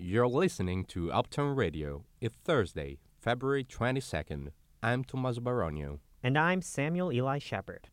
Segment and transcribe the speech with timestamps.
[0.00, 2.04] You're listening to Uptown Radio.
[2.20, 4.50] It's Thursday, February 22nd.
[4.80, 5.98] I'm Tommaso Baronio.
[6.22, 7.88] And I'm Samuel Eli Shepard.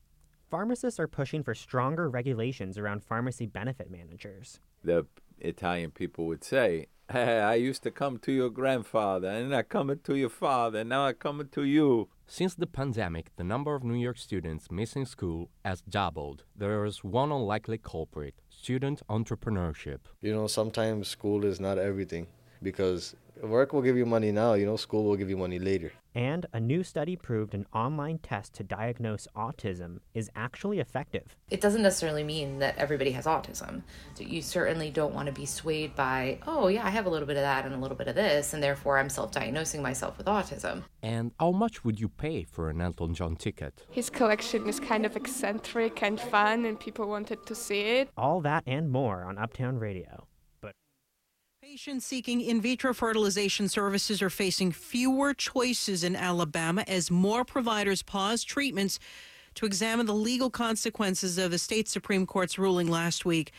[0.47, 4.59] Pharmacists are pushing for stronger regulations around pharmacy benefit managers.
[4.83, 5.07] The
[5.39, 9.99] Italian people would say, hey, I used to come to your grandfather, and I coming
[10.03, 12.09] to your father, and now I coming to you.
[12.27, 16.43] Since the pandemic, the number of New York students missing school has doubled.
[16.55, 19.99] There is one unlikely culprit student entrepreneurship.
[20.21, 22.27] You know, sometimes school is not everything
[22.61, 25.91] because work will give you money now, you know, school will give you money later.
[26.13, 31.35] And a new study proved an online test to diagnose autism is actually effective.
[31.49, 33.81] It doesn't necessarily mean that everybody has autism.
[34.13, 37.27] So you certainly don't want to be swayed by, oh, yeah, I have a little
[37.27, 40.17] bit of that and a little bit of this, and therefore I'm self diagnosing myself
[40.17, 40.83] with autism.
[41.03, 43.85] And how much would you pay for an Elton John ticket?
[43.91, 48.09] His collection is kind of eccentric and fun, and people wanted to see it.
[48.15, 50.27] All that and more on Uptown Radio.
[51.75, 58.01] Patients seeking in vitro fertilization services are facing fewer choices in Alabama as more providers
[58.01, 58.97] pause treatments
[59.55, 63.51] to examine the legal consequences of the state Supreme Court's ruling last week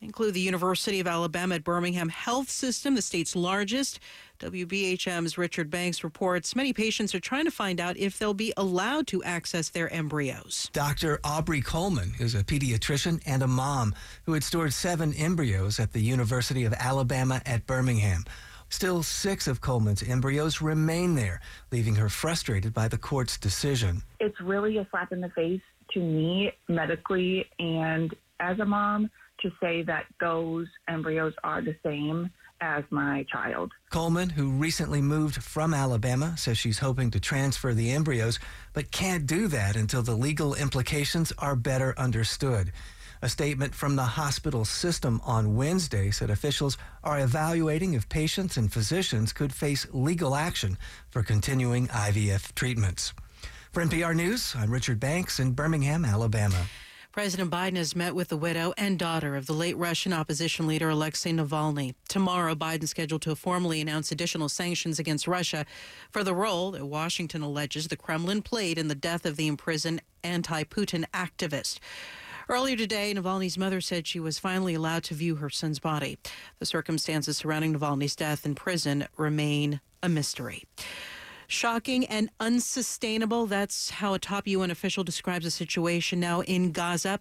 [0.00, 4.00] include the University of Alabama at Birmingham Health System, the state's largest.
[4.38, 9.08] WBHM's Richard Banks reports many patients are trying to find out if they'll be allowed
[9.08, 10.70] to access their embryos.
[10.72, 11.18] Dr.
[11.24, 16.00] Aubrey Coleman is a pediatrician and a mom who had stored seven embryos at the
[16.00, 18.24] University of Alabama at Birmingham.
[18.68, 21.40] Still, six of Coleman's embryos remain there,
[21.72, 24.02] leaving her frustrated by the court's decision.
[24.20, 25.62] It's really a slap in the face
[25.94, 32.30] to me medically and as a mom to say that those embryos are the same
[32.60, 33.72] as my child.
[33.90, 38.38] Coleman, who recently moved from Alabama, says she's hoping to transfer the embryos,
[38.72, 42.72] but can't do that until the legal implications are better understood.
[43.20, 48.72] A statement from the hospital system on Wednesday said officials are evaluating if patients and
[48.72, 50.78] physicians could face legal action
[51.10, 53.12] for continuing IVF treatments.
[53.72, 56.66] For NPR News, I'm Richard Banks in Birmingham, Alabama.
[57.18, 60.90] President Biden has met with the widow and daughter of the late Russian opposition leader
[60.90, 61.96] Alexei Navalny.
[62.08, 65.66] Tomorrow, Biden's scheduled to formally announce additional sanctions against Russia
[66.12, 70.00] for the role that Washington alleges the Kremlin played in the death of the imprisoned
[70.22, 71.80] anti Putin activist.
[72.48, 76.18] Earlier today, Navalny's mother said she was finally allowed to view her son's body.
[76.60, 80.62] The circumstances surrounding Navalny's death in prison remain a mystery.
[81.50, 83.46] Shocking and unsustainable.
[83.46, 87.20] That's how a top UN official describes the situation now in Gaza.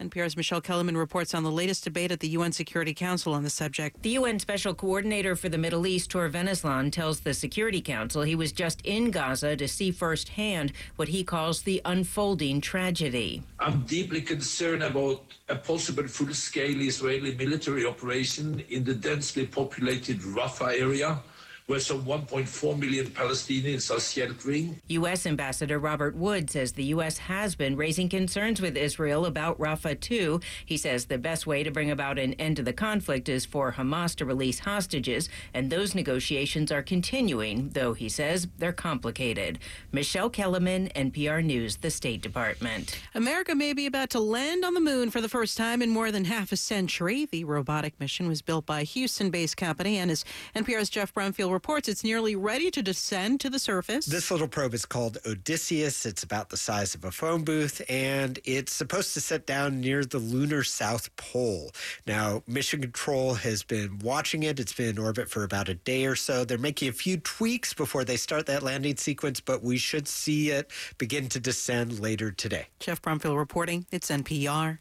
[0.00, 3.50] NPR's Michele Kelemen reports on the latest debate at the UN Security Council on the
[3.50, 4.02] subject.
[4.02, 8.34] The UN Special Coordinator for the Middle East, Tor Wennesland, tells the Security Council he
[8.34, 13.42] was just in Gaza to see firsthand what he calls the unfolding tragedy.
[13.60, 20.20] I'm deeply concerned about a possible full scale Israeli military operation in the densely populated
[20.20, 21.20] Rafah area
[21.68, 24.80] where some 1.4 million Palestinians are sheltering.
[24.88, 25.26] U.S.
[25.26, 27.18] Ambassador Robert Wood says the U.S.
[27.18, 30.40] has been raising concerns with Israel about Rafah, too.
[30.64, 33.72] He says the best way to bring about an end to the conflict is for
[33.72, 39.58] Hamas to release hostages, and those negotiations are continuing, though he says they're complicated.
[39.92, 42.98] Michele Kelemen, NPR News, the State Department.
[43.14, 46.10] America may be about to land on the moon for the first time in more
[46.10, 47.26] than half a century.
[47.26, 50.24] The robotic mission was built by a Houston based company, and as
[50.56, 54.06] NPR's Geoff Brumfiel reports it's nearly ready to descend to the surface.
[54.06, 56.06] This little probe is called Odysseus.
[56.06, 60.04] It's about the size of a phone booth, and it's supposed to set down near
[60.04, 61.72] the lunar south pole.
[62.06, 64.60] Now, Mission Control has been watching it.
[64.60, 66.44] It's been in orbit for about a day or so.
[66.44, 70.50] They're making a few tweaks before they start that landing sequence, but we should see
[70.50, 72.68] it begin to descend later today.
[72.78, 73.84] Geoff Brumfiel reporting.
[73.90, 74.78] It's NPR.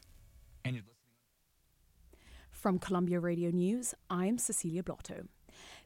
[2.52, 5.28] From Columbia Radio News, I'm Cecilia Blotto.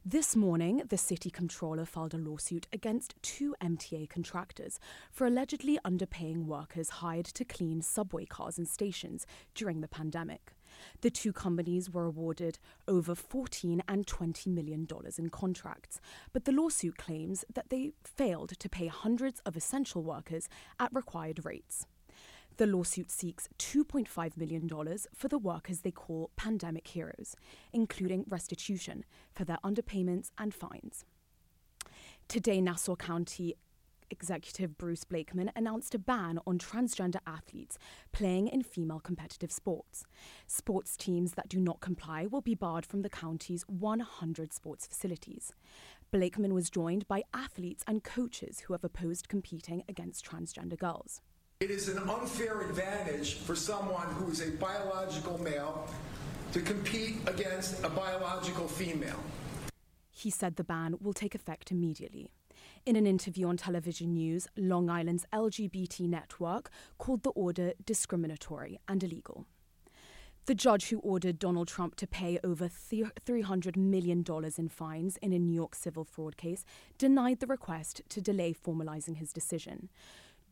[0.04, 4.80] This morning, the city controller filed a lawsuit against two MTA contractors
[5.12, 10.54] for allegedly underpaying workers hired to clean subway cars and stations during the pandemic.
[11.02, 12.58] The two companies were awarded
[12.88, 16.00] over 14 and 20 million dollars in contracts,
[16.32, 20.48] but the lawsuit claims that they failed to pay hundreds of essential workers
[20.80, 21.86] at required rates.
[22.58, 24.68] The lawsuit seeks $2.5 million
[25.14, 27.34] for the workers they call pandemic heroes,
[27.72, 29.04] including restitution
[29.34, 31.04] for their underpayments and fines.
[32.28, 33.56] Today, Nassau County
[34.10, 37.78] Executive Bruce Blakeman announced a ban on transgender athletes
[38.12, 40.04] playing in female competitive sports.
[40.46, 45.54] Sports teams that do not comply will be barred from the county's 100 sports facilities.
[46.10, 51.22] Blakeman was joined by athletes and coaches who have opposed competing against transgender girls.
[51.60, 55.88] It is an unfair advantage for someone who is a biological male
[56.52, 59.22] to compete against a biological female.
[60.10, 62.30] He said the ban will take effect immediately.
[62.84, 69.02] In an interview on television news, Long Island's LGBT network called the order discriminatory and
[69.02, 69.46] illegal.
[70.46, 74.24] The judge who ordered Donald Trump to pay over $300 million
[74.58, 76.64] in fines in a New York civil fraud case
[76.98, 79.88] denied the request to delay formalizing his decision.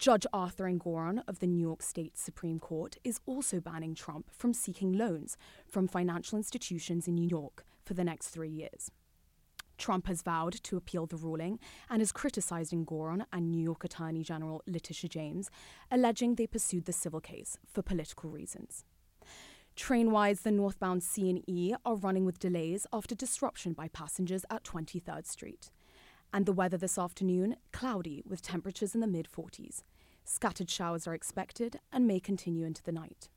[0.00, 4.54] Judge Arthur Engoron of the New York State Supreme Court is also banning Trump from
[4.54, 5.36] seeking loans
[5.68, 8.90] from financial institutions in New York for the next three years.
[9.76, 11.58] Trump has vowed to appeal the ruling
[11.90, 15.50] and has criticized Engoron and New York Attorney General Letitia James,
[15.90, 18.86] alleging they pursued the civil case for political reasons.
[19.76, 24.64] Trainwise, the northbound C and E are running with delays after disruption by passengers at
[24.64, 25.70] 23rd Street.
[26.32, 29.82] And the weather this afternoon cloudy with temperatures in the mid 40s.
[30.24, 33.28] Scattered showers are expected and may continue into the night.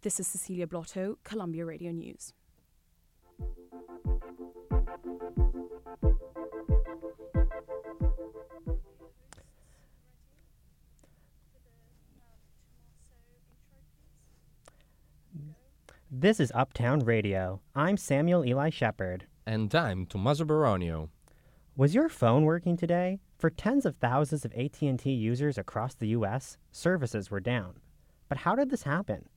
[0.00, 2.32] This is Cecilia Blotto, Columbia Radio News.
[16.10, 17.60] This is Uptown Radio.
[17.74, 19.26] I'm Samuel Eli Shepard.
[19.46, 21.08] And I'm Tommaso Baronio.
[21.76, 23.18] Was your phone working today?
[23.36, 27.80] For tens of thousands of AT&T users across the US, services were down.
[28.28, 29.28] But how did this happen?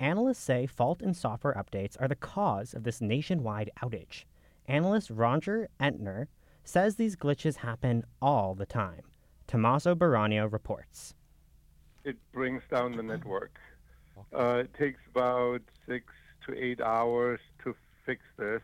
[0.00, 4.24] Analysts say fault in software updates are the cause of this nationwide outage.
[4.66, 6.26] Analyst Roger Entner
[6.64, 9.02] says these glitches happen all the time.
[9.46, 11.14] Tommaso Baronio reports.
[12.02, 13.56] It brings down the network.
[14.36, 16.06] Uh, it takes about six
[16.44, 18.62] to eight hours to fix this,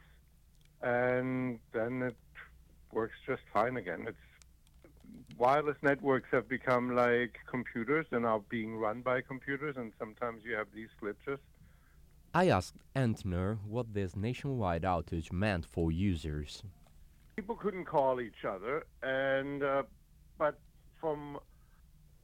[0.82, 2.16] and then it
[2.92, 4.06] works just fine again.
[4.08, 4.18] It's
[5.38, 10.54] wireless networks have become like computers and are being run by computers, and sometimes you
[10.54, 11.38] have these glitches.
[12.32, 16.62] I asked Entner what this nationwide outage meant for users.
[17.34, 19.82] People couldn't call each other, and uh,
[20.38, 20.60] but
[21.00, 21.38] from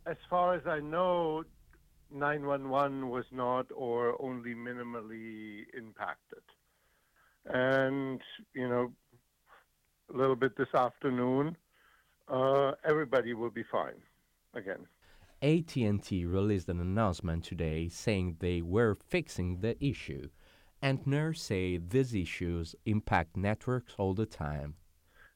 [0.07, 1.45] as far as I know,
[2.13, 6.43] 911 was not or only minimally impacted.
[7.47, 8.21] And,
[8.55, 8.93] you know,
[10.13, 11.57] a little bit this afternoon,
[12.29, 14.01] uh, everybody will be fine
[14.55, 14.87] again.
[15.43, 20.29] AT&T released an announcement today saying they were fixing the issue.
[20.83, 24.75] Entner say these issues impact networks all the time.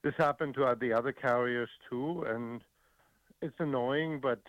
[0.02, 2.62] This happened to the other carriers too, and
[3.43, 4.40] it's annoying, but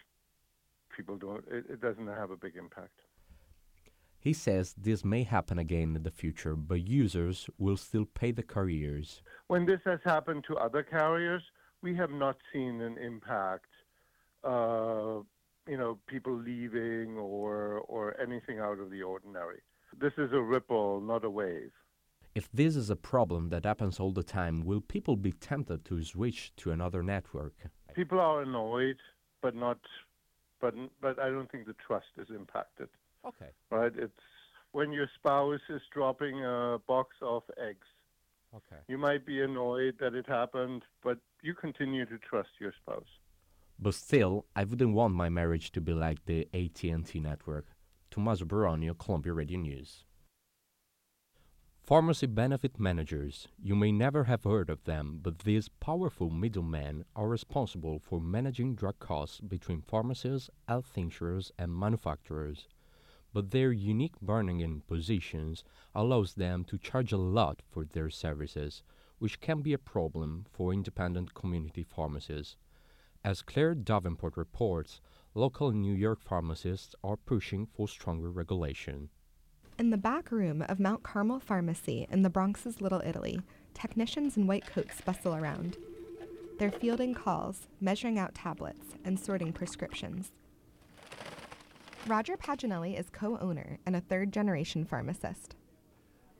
[0.95, 1.43] people don't.
[1.51, 3.00] It, it doesn't have a big impact.
[4.21, 8.43] He says this may happen again in the future, but users will still pay the
[8.43, 9.23] carriers.
[9.47, 11.41] When this has happened to other carriers,
[11.81, 13.65] we have not seen an impact.
[14.43, 15.21] Uh,
[15.67, 19.61] you know, people leaving or or anything out of the ordinary.
[19.99, 21.71] This is a ripple, not a wave.
[22.35, 26.03] If this is a problem that happens all the time, will people be tempted to
[26.03, 27.55] switch to another network?
[27.95, 28.97] People are annoyed,
[29.41, 29.79] but not
[30.59, 32.89] but but I don't think the trust is impacted.
[33.25, 33.51] Okay.
[33.69, 33.91] Right?
[33.95, 34.13] It's
[34.71, 37.87] when your spouse is dropping a box of eggs.
[38.55, 38.81] Okay.
[38.87, 43.07] You might be annoyed that it happened, but you continue to trust your spouse.
[43.79, 47.65] But still, I wouldn't want my marriage to be like the AT&T network.
[48.11, 50.03] Tommaso Baronio, Columbia Radio News.
[51.83, 53.47] Pharmacy benefit managers.
[53.61, 58.75] You may never have heard of them, but these powerful middlemen are responsible for managing
[58.75, 62.67] drug costs between pharmacies, health insurers, and manufacturers.
[63.33, 65.63] But their unique bargaining positions
[65.95, 68.83] allows them to charge a lot for their services,
[69.19, 72.57] which can be a problem for independent community pharmacies.
[73.23, 74.99] As Claire Davenport reports,
[75.33, 79.09] local New York pharmacists are pushing for stronger regulation.
[79.77, 83.41] In the back room of Mount Carmel Pharmacy in the Bronx's Little Italy,
[83.73, 85.77] technicians in white coats bustle around.
[86.59, 90.31] They're fielding calls, measuring out tablets, and sorting prescriptions.
[92.07, 95.55] Roger Paginelli is co owner and a third generation pharmacist.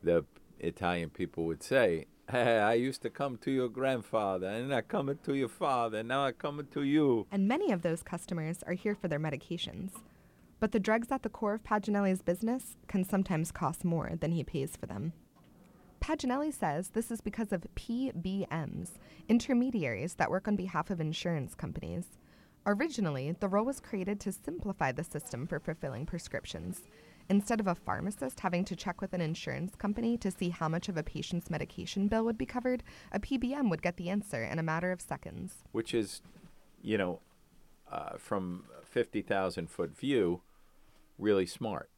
[0.01, 0.25] The
[0.60, 5.20] Italian people would say, Hey, I used to come to your grandfather, and I coming
[5.24, 7.27] to your father, and now I coming to you.
[7.32, 9.91] And many of those customers are here for their medications.
[10.60, 14.44] But the drugs at the core of Paginelli's business can sometimes cost more than he
[14.44, 15.13] pays for them.
[16.00, 18.91] Paginelli says this is because of PBMs,
[19.27, 22.06] intermediaries that work on behalf of insurance companies.
[22.65, 26.82] Originally, the role was created to simplify the system for fulfilling prescriptions.
[27.30, 30.89] Instead of a pharmacist having to check with an insurance company to see how much
[30.89, 34.60] of a patient's medication bill would be covered, a PBM would get the answer in
[34.60, 35.63] a matter of seconds.
[35.72, 36.22] Which is,
[36.82, 37.20] you know,
[37.91, 40.41] uh, from 50,000 foot view,
[41.18, 41.89] really smart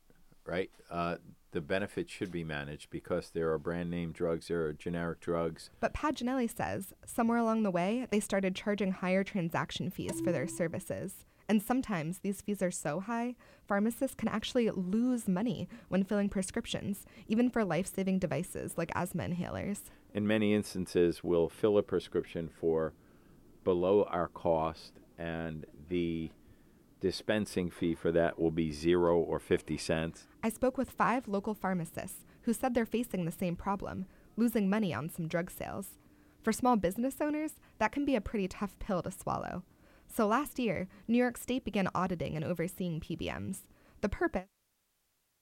[0.45, 0.69] right?
[0.89, 1.15] Uh,
[1.53, 5.69] the benefits should be managed because there are brand name drugs, there are generic drugs.
[5.79, 10.47] But Paginelli says somewhere along the way, they started charging higher transaction fees for their
[10.47, 11.25] services.
[11.47, 13.35] And sometimes these fees are so high,
[13.67, 19.23] pharmacists can actually lose money when filling prescriptions, even for life saving devices like asthma
[19.23, 19.81] inhalers.
[20.13, 22.93] In many instances, we'll fill a prescription for
[23.63, 26.31] below our cost, and the
[27.03, 30.25] dispensing fee for that will be zero or 50 cents.
[30.41, 34.05] I spoke with five local pharmacists who said they're facing the same problem
[34.37, 35.99] losing money on some drug sales.
[36.41, 39.63] For small business owners, that can be a pretty tough pill to swallow.
[40.07, 43.59] So last year, New York State began auditing and overseeing PBMs.
[43.99, 44.45] The purpose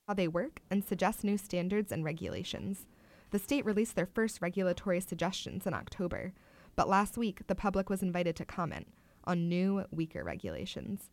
[0.07, 2.87] how they work and suggest new standards and regulations.
[3.29, 6.33] The state released their first regulatory suggestions in October,
[6.75, 8.87] but last week the public was invited to comment
[9.25, 11.11] on new, weaker regulations.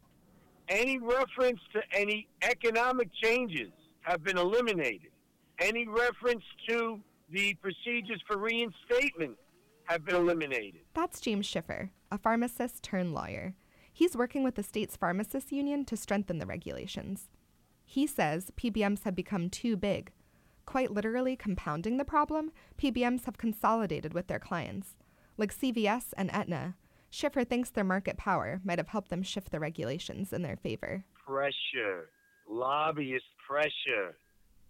[0.69, 3.71] Any reference to any economic changes
[4.03, 5.11] have been eliminated.
[5.59, 9.37] Any reference to the procedures for reinstatement
[9.85, 10.83] have been eliminated.
[10.95, 13.55] That's James Schiffer, a pharmacist turned lawyer.
[13.93, 17.29] He's working with the state's pharmacists union to strengthen the regulations.
[17.85, 20.13] He says PBMs have become too big.
[20.67, 24.97] Quite literally compounding the problem, PBMs have consolidated with their clients.
[25.39, 26.77] Like CVS and Aetna,
[27.11, 31.05] Schiffer thinks their market power might have helped them shift the regulations in their favor.
[31.27, 32.11] Pressure,
[32.49, 34.17] lobbyist pressure.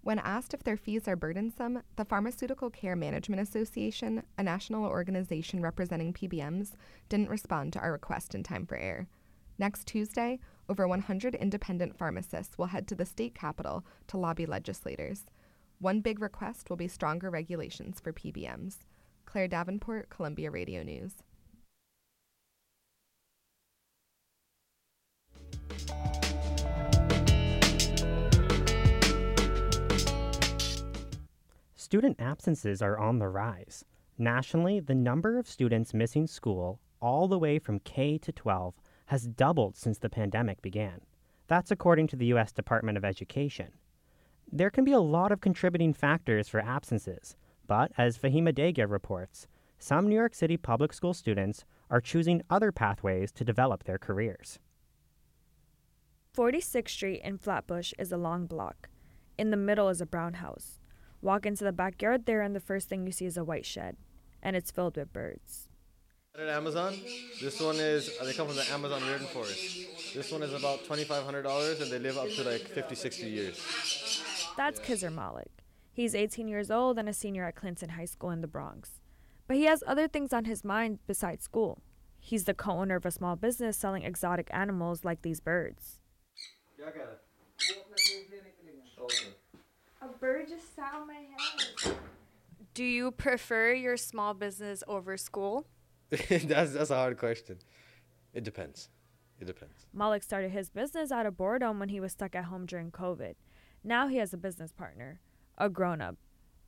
[0.03, 5.61] When asked if their fees are burdensome, the Pharmaceutical Care Management Association, a national organization
[5.61, 6.75] representing PBMs,
[7.09, 9.09] didn't respond to our request in time for air.
[9.59, 15.25] Next Tuesday, over 100 independent pharmacists will head to the state capitol to lobby legislators.
[15.81, 18.77] One big request will be stronger regulations for PBMs.
[19.27, 21.15] Claire Davenport, Columbia Radio News.
[31.89, 33.83] Student absences are on the rise.
[34.19, 38.75] Nationally, the number of students missing school, all the way from K to 12,
[39.07, 41.01] has doubled since the pandemic began.
[41.47, 42.53] That's according to the U.S.
[42.53, 43.73] Department of Education.
[44.53, 49.47] There can be a lot of contributing factors for absences, but as Fahima Dega reports,
[49.79, 54.59] some New York City public school students are choosing other pathways to develop their careers.
[56.39, 58.89] 46th Street in Flatbush is a long block.
[59.37, 60.79] In the middle is a brown house.
[61.21, 63.97] Walk into the backyard there, and the first thing you see is a white shed,
[64.41, 65.69] and it's filled with birds.
[66.39, 66.95] At Amazon,
[67.41, 70.15] this one is uh, they come from the Amazon rainforest.
[70.15, 72.95] This one is about twenty five hundred dollars, and they live up to like 50,
[72.95, 74.23] 60 years.
[74.57, 75.51] That's Kizer Malik.
[75.93, 79.01] He's 18 years old and a senior at Clinton High School in the Bronx.
[79.49, 81.83] But he has other things on his mind besides school.
[82.21, 85.98] He's the co owner of a small business selling exotic animals like these birds.
[90.01, 91.97] A bird just sat on my head.
[92.75, 95.67] Do you prefer your small business over school?
[96.11, 97.59] that's that's a hard question.
[98.33, 98.91] It depends.
[99.41, 99.87] It depends.
[99.93, 103.35] Malik started his business out of boredom when he was stuck at home during COVID.
[103.83, 105.21] Now he has a business partner,
[105.57, 106.17] a grown up.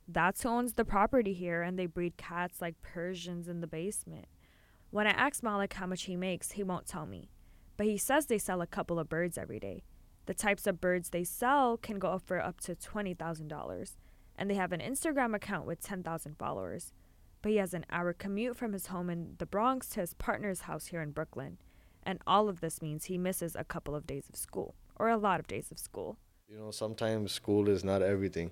[0.07, 4.25] That's who owns the property here, and they breed cats like Persians in the basement.
[4.89, 7.29] When I ask Malik how much he makes, he won't tell me.
[7.77, 9.83] But he says they sell a couple of birds every day.
[10.25, 13.95] The types of birds they sell can go for up to $20,000,
[14.37, 16.93] and they have an Instagram account with 10,000 followers.
[17.41, 20.61] But he has an hour commute from his home in the Bronx to his partner's
[20.61, 21.57] house here in Brooklyn,
[22.03, 25.17] and all of this means he misses a couple of days of school, or a
[25.17, 26.17] lot of days of school.
[26.47, 28.51] You know, sometimes school is not everything,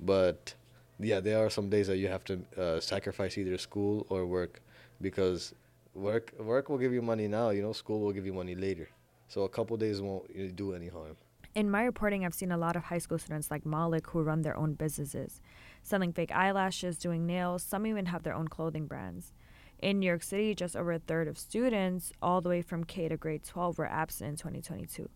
[0.00, 0.54] but
[0.98, 4.62] yeah, there are some days that you have to uh, sacrifice either school or work
[5.00, 5.54] because
[5.94, 7.50] work work will give you money now.
[7.50, 8.88] You know, school will give you money later.
[9.32, 11.16] So a couple days won't eh, do any harm.
[11.54, 14.42] In my reporting, I've seen a lot of high school students like Malik who run
[14.42, 15.40] their own businesses,
[15.82, 19.32] selling fake eyelashes, doing nails, some even have their own clothing brands.
[19.78, 23.08] In New York City, just over a third of students, all the way from K
[23.08, 25.08] to grade 12, were absent in 2022.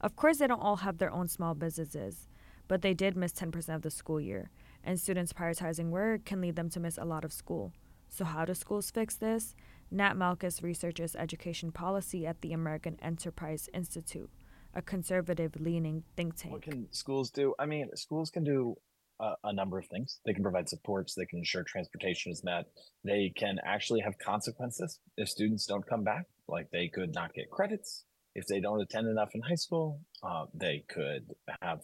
[0.00, 2.26] Of course, they don't all have their own small businesses,
[2.68, 4.48] but they did miss 10% of the school year,
[4.82, 7.74] and students prioritizing work can lead them to miss a lot of school.
[8.08, 9.54] So, how do schools fix this?
[9.90, 14.30] Nat Malkus researches education policy at the American Enterprise Institute,
[14.74, 16.52] a conservative leaning think tank.
[16.52, 17.54] What can schools do?
[17.58, 18.76] I mean, schools can do
[19.18, 20.20] a, a number of things.
[20.26, 22.66] They can provide supports, they can ensure transportation is met,
[23.02, 27.50] they can actually have consequences if students don't come back, like they could not get
[27.50, 28.04] credits.
[28.34, 31.24] If they don't attend enough in high school, uh, they could
[31.62, 31.80] have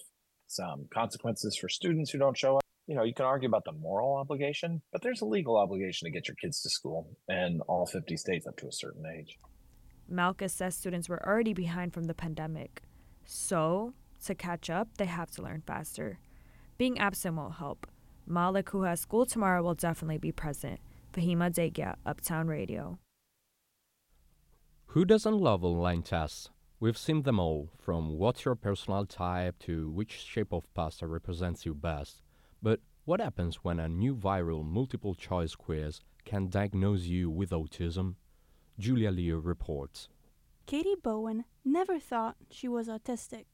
[0.46, 3.72] some consequences for students who don't show up you know, you can argue about the
[3.72, 7.86] moral obligation, but there's a legal obligation to get your kids to school in all
[7.86, 9.38] 50 states up to a certain age.
[10.12, 12.82] Malkus says students were already behind from the pandemic.
[13.24, 16.18] So, To catch up, they have to learn faster.
[16.78, 17.86] Being absent won't help.
[18.26, 20.80] Malik, who has school tomorrow, will definitely be present.
[21.12, 22.98] Fahima Degia, Uptown Radio.
[24.86, 26.48] Who doesn't love online tests?
[26.80, 31.66] We've seen them all, from what's your personal type to which shape of pasta represents
[31.66, 32.23] you best.
[32.64, 38.14] But what happens when a new viral multiple choice quiz can diagnose you with autism?
[38.78, 40.08] Julia Leo reports.
[40.64, 43.44] Katie Bowen never thought she was autistic.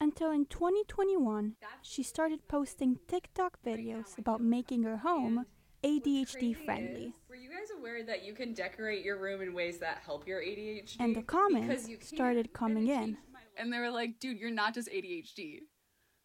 [0.00, 5.46] Until in 2021, she started posting TikTok videos about making her home
[5.84, 7.14] ADHD friendly.
[7.28, 10.40] Were you guys aware that you can decorate your room in ways that help your
[10.40, 10.96] ADHD?
[10.98, 13.18] And the comments started coming in.
[13.56, 15.60] And they were like, dude, you're not just ADHD.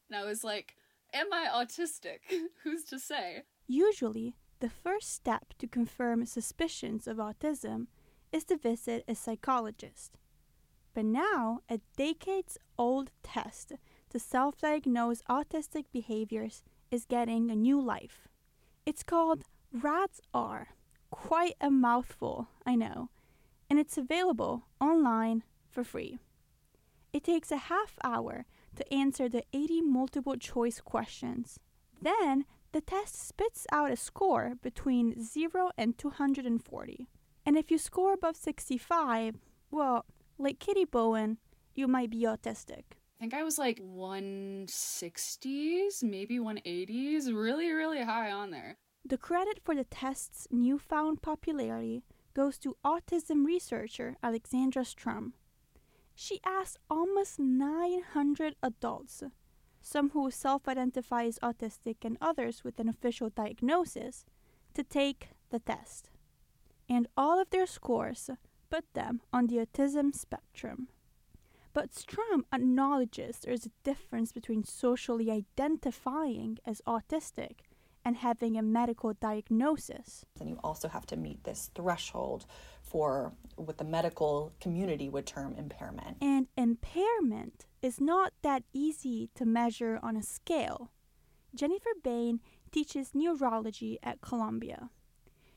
[0.10, 0.74] And I was like,
[1.18, 2.20] am I autistic?
[2.64, 3.44] Who's to say?
[3.68, 7.88] Usually, the first step to confirm suspicions of autism
[8.32, 10.18] is to visit a psychologist.
[10.94, 13.74] But now, a decades old test
[14.10, 18.28] to self diagnose autistic behaviors is getting a new life.
[18.86, 19.44] It's called
[19.74, 20.70] RAADS-R.
[21.10, 23.10] Quite a mouthful, I know.
[23.70, 26.20] And it's available online for free.
[27.14, 28.46] It takes a half hour
[28.78, 31.60] to answer the 80 multiple choice questions.
[32.02, 37.08] Then, the test spits out a score between 0 and 240.
[37.46, 39.36] And if you score above 65,
[39.72, 40.06] well,
[40.38, 41.38] like Kitty Bowen,
[41.74, 42.84] you might be autistic.
[43.20, 48.78] I think I was like 160s, maybe 180s, really, really high on there.
[49.04, 52.04] The credit for the test's newfound popularity
[52.36, 55.34] goes to autism researcher Alexandra Sturm.
[56.20, 59.22] She asked almost 900 adults,
[59.84, 64.26] some who self identify as autistic and others with an official diagnosis,
[64.74, 66.10] to take the test.
[66.90, 68.32] And all of their scores
[68.72, 70.88] put them on the autism spectrum.
[71.72, 77.60] But Sturm acknowledges there's a difference between socially identifying as autistic
[78.08, 80.24] and having a medical diagnosis.
[80.40, 82.46] And you also have to meet this threshold
[82.82, 86.16] for what the medical community would term impairment.
[86.22, 90.90] And impairment is not that easy to measure on a scale.
[91.54, 92.40] Jennifer Bain
[92.72, 94.90] teaches neurology at Columbia.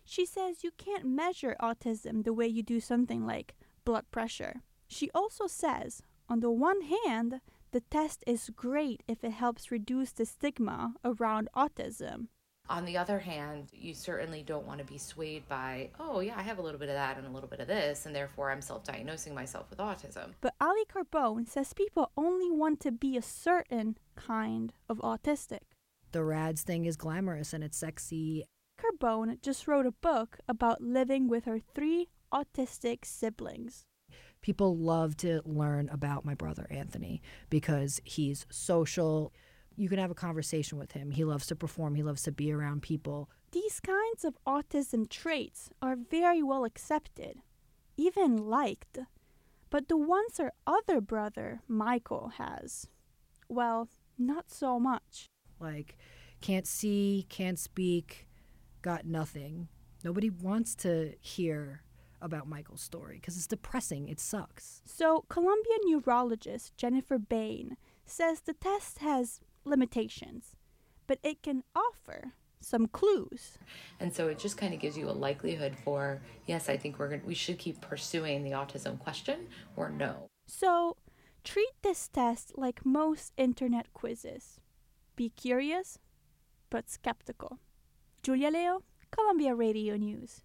[0.05, 4.63] She says you can't measure autism the way you do something like blood pressure.
[4.89, 10.11] She also says, on the one hand, the test is great if it helps reduce
[10.11, 12.27] the stigma around autism.
[12.71, 16.43] On the other hand, you certainly don't want to be swayed by, oh, yeah, I
[16.43, 18.63] have a little bit of that and a little bit of this, and therefore I'm
[18.63, 20.35] self diagnosing myself with autism.
[20.41, 25.75] But Ali Carbone says people only want to be a certain kind of autistic.
[26.13, 28.45] The RADS thing is glamorous and it's sexy.
[28.81, 33.85] Carbone just wrote a book about living with her three autistic siblings.
[34.43, 39.33] People love to learn about my brother Anthony because he's social.
[39.81, 41.11] You can have a conversation with him.
[41.11, 43.31] He loves to perform, he loves to be around people.
[43.51, 47.39] These kinds of autism traits are very well accepted,
[47.97, 48.99] even liked.
[49.71, 52.89] But the ones her other brother, Michael, has,
[53.49, 53.89] well,
[54.19, 55.31] not so much.
[55.59, 55.97] Like,
[56.43, 58.29] can't see, can't speak,
[58.83, 59.69] got nothing.
[60.05, 61.85] Nobody wants to hear
[62.21, 64.09] about Michael's story because it's depressing.
[64.09, 64.83] It sucks.
[64.85, 70.57] So, Columbia neurologist Jennifer Bain says the test has limitations,
[71.07, 73.59] but it can offer some clues.
[73.99, 77.09] And so it just kind of gives you a likelihood for yes, I think we're
[77.09, 80.29] gonna, we should keep pursuing the autism question or no.
[80.47, 80.97] So,
[81.45, 84.61] treat this test like most internet quizzes.
[85.17, 85.99] Be curious,
[86.71, 87.59] but skeptical.
[88.23, 90.43] Julia Leo, Columbia Radio News.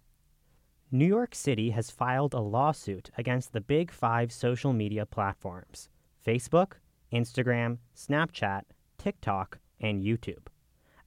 [0.90, 5.88] New York City has filed a lawsuit against the big five social media platforms
[6.24, 6.72] Facebook,
[7.12, 8.62] Instagram, Snapchat,
[9.06, 10.48] TikTok, and YouTube.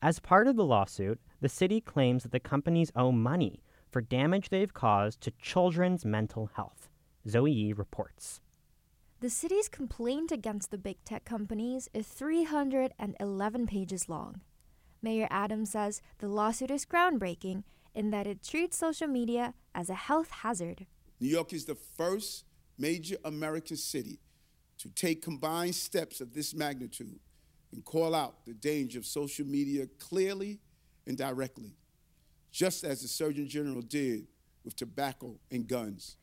[0.02, 4.48] As part of the lawsuit, the city claims that the companies owe money for damage
[4.48, 6.88] they've caused to children's mental health.
[7.28, 8.40] Zoe Yee reports.
[9.20, 14.40] The city's complaint against the big tech companies is 311 pages long.
[15.02, 19.96] Mayor Adams says the lawsuit is groundbreaking in that it treats social media as a
[19.96, 20.86] health hazard.
[21.20, 22.46] New York is the first
[22.78, 24.22] major American city
[24.78, 27.20] to take combined steps of this magnitude
[27.71, 30.60] and call out the danger of social media clearly
[31.05, 31.75] and directly,
[32.51, 34.27] just as the Surgeon General did
[34.63, 36.17] with tobacco and guns.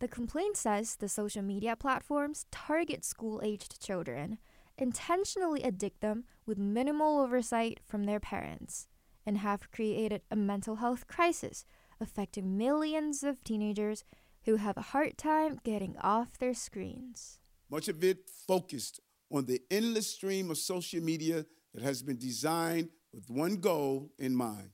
[0.00, 4.38] The complaint says the social media platforms target school aged children,
[4.76, 8.88] intentionally addict them with minimal oversight from their parents,
[9.24, 11.64] and have created a mental health crisis
[12.00, 14.04] affecting millions of teenagers
[14.44, 17.38] who have a hard time getting off their screens.
[17.70, 19.00] Much of it focused
[19.34, 21.44] on the endless stream of social media
[21.74, 24.70] that has been designed with one goal in mind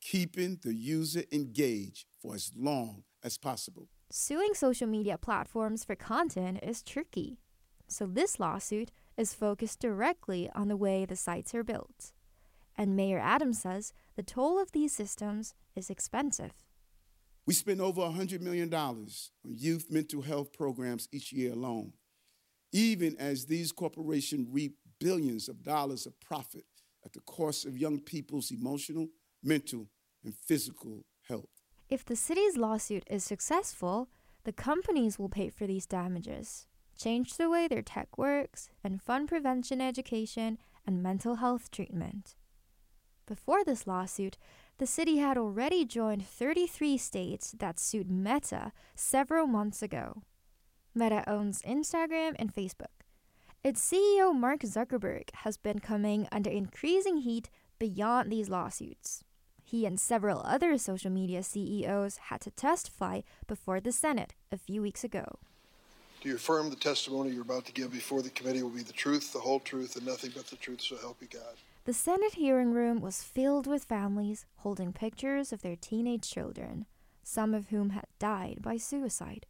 [0.00, 3.88] keeping the user engaged for as long as possible.
[4.10, 7.38] Suing social media platforms for content is tricky.
[7.86, 12.12] So this lawsuit is focused directly on the way the sites are built.
[12.76, 16.52] And Mayor Adams says the toll of these systems is expensive.
[17.46, 19.06] We spend over $100 million on
[19.44, 21.92] youth mental health programs each year alone,
[22.72, 26.64] even as these corporations reap billions of dollars of profit
[27.04, 29.08] at the cost of young people's emotional,
[29.42, 29.88] mental,
[30.24, 31.48] and physical health.
[31.88, 34.08] If the city's lawsuit is successful,
[34.44, 39.28] the companies will pay for these damages, change the way their tech works, and fund
[39.28, 42.36] prevention education and mental health treatment.
[43.26, 44.38] Before this lawsuit,
[44.78, 50.22] the city had already joined 33 states that sued Meta several months ago.
[50.94, 53.04] Meta owns Instagram and Facebook.
[53.62, 59.22] Its CEO Mark Zuckerberg has been coming under increasing heat beyond these lawsuits.
[59.62, 64.82] He and several other social media CEOs had to testify before the Senate a few
[64.82, 65.38] weeks ago.
[66.20, 68.92] Do you affirm the testimony you're about to give before the committee will be the
[68.92, 71.54] truth, the whole truth, and nothing but the truth, so help you God?
[71.84, 76.86] The Senate hearing room was filled with families holding pictures of their teenage children,
[77.22, 79.46] some of whom had died by suicide.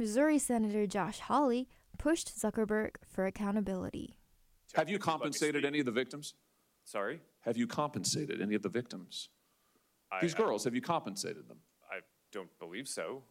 [0.00, 4.18] Missouri Senator Josh Hawley pushed Zuckerberg for accountability.
[4.74, 6.34] Have you compensated any of the victims?
[6.84, 7.20] Sorry?
[7.40, 9.30] Have you compensated any of the victims?
[10.12, 11.58] I, These I- girls, have you compensated them?
[11.90, 13.22] I don't believe so.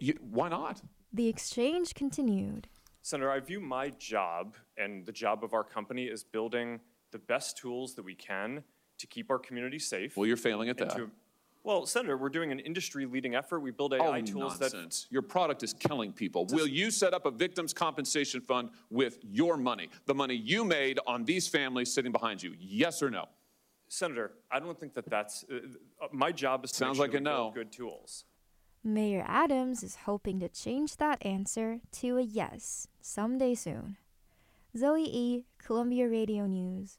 [0.00, 0.82] You, why not?
[1.12, 2.68] The exchange continued.
[3.02, 6.80] Senator, I view my job and the job of our company as building
[7.12, 8.62] the best tools that we can
[8.98, 10.16] to keep our community safe.
[10.16, 10.90] Well, you're failing at that.
[10.96, 11.10] to-
[11.62, 13.60] well, Senator, we're doing an industry-leading effort.
[13.60, 15.06] We build AI oh, tools nonsense.
[15.10, 16.46] Your product is killing people.
[16.46, 20.98] Will you set up a victims compensation fund with your money, the money you made
[21.06, 22.54] on these families sitting behind you?
[22.58, 23.26] Yes or no?
[23.88, 25.56] Senator, I don't think that that's uh,
[26.02, 27.50] uh, my job is to Sounds make like a we build no.
[27.52, 28.24] good tools.
[28.82, 33.96] Mayor Adams is hoping to change that answer to a yes someday soon.
[34.76, 36.98] Zoe E., Columbia Radio News.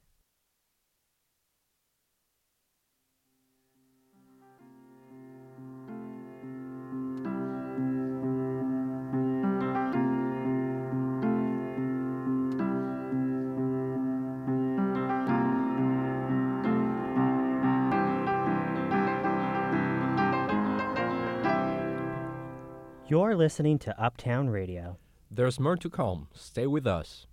[23.11, 24.97] You're listening to Uptown Radio.
[25.29, 26.29] There's more to come.
[26.33, 27.27] Stay with us.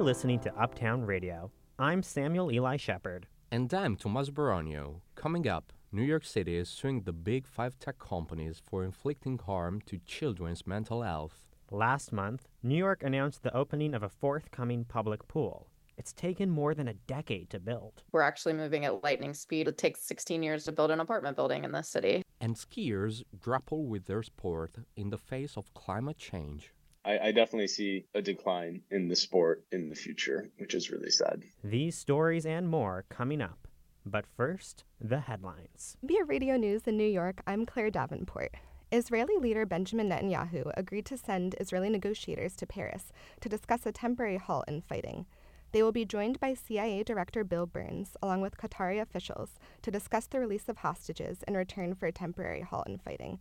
[0.00, 1.50] You're listening to Uptown Radio.
[1.78, 3.26] I'm Samuel Eli Shepard.
[3.50, 5.02] And I'm Tomas Baronio.
[5.14, 9.82] Coming up, New York City is suing the big five tech companies for inflicting harm
[9.84, 11.44] to children's mental health.
[11.70, 15.68] Last month, New York announced the opening of a forthcoming public pool.
[15.98, 18.02] It's taken more than a decade to build.
[18.10, 19.68] We're actually moving at lightning speed.
[19.68, 22.22] It takes 16 years to build an apartment building in this city.
[22.40, 26.72] And skiers grapple with their sport in the face of climate change.
[27.10, 31.10] I, I definitely see a decline in the sport in the future, which is really
[31.10, 31.42] sad.
[31.64, 33.66] These stories and more coming up.
[34.06, 35.96] But first, the headlines.
[36.04, 38.54] Via Radio News in New York, I'm Claire Davenport.
[38.92, 44.36] Israeli leader Benjamin Netanyahu agreed to send Israeli negotiators to Paris to discuss a temporary
[44.36, 45.26] halt in fighting.
[45.72, 50.26] They will be joined by CIA Director Bill Burns, along with Qatari officials, to discuss
[50.26, 53.40] the release of hostages in return for a temporary halt in fighting.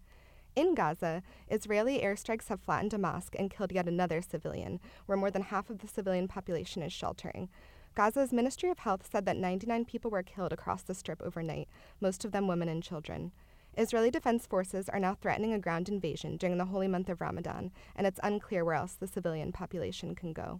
[0.55, 5.31] In Gaza, Israeli airstrikes have flattened a mosque and killed yet another civilian, where more
[5.31, 7.49] than half of the civilian population is sheltering.
[7.95, 11.67] Gaza's Ministry of Health said that 99 people were killed across the strip overnight,
[11.99, 13.31] most of them women and children.
[13.77, 17.71] Israeli Defense Forces are now threatening a ground invasion during the holy month of Ramadan,
[17.95, 20.59] and it's unclear where else the civilian population can go.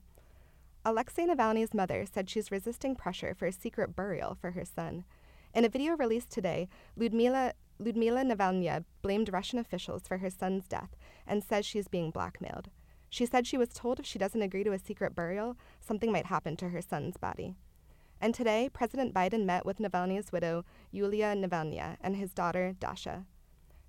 [0.86, 5.04] Alexei Navalny's mother said she's resisting pressure for a secret burial for her son.
[5.54, 10.98] In a video released today, Ludmila Ludmila Navalnaya blamed Russian officials for her son's death
[11.26, 12.70] and says she's being blackmailed.
[13.10, 16.28] She said she was told if she doesn't agree to a secret burial, something might
[16.28, 17.56] happen to her son's body.
[18.22, 23.26] And today, President Biden met with Navalny's widow, Yulia Navalnaya, and his daughter, Dasha.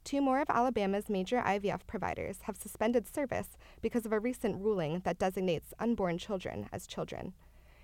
[0.05, 5.00] Two more of Alabama's major IVF providers have suspended service because of a recent ruling
[5.05, 7.35] that designates unborn children as children.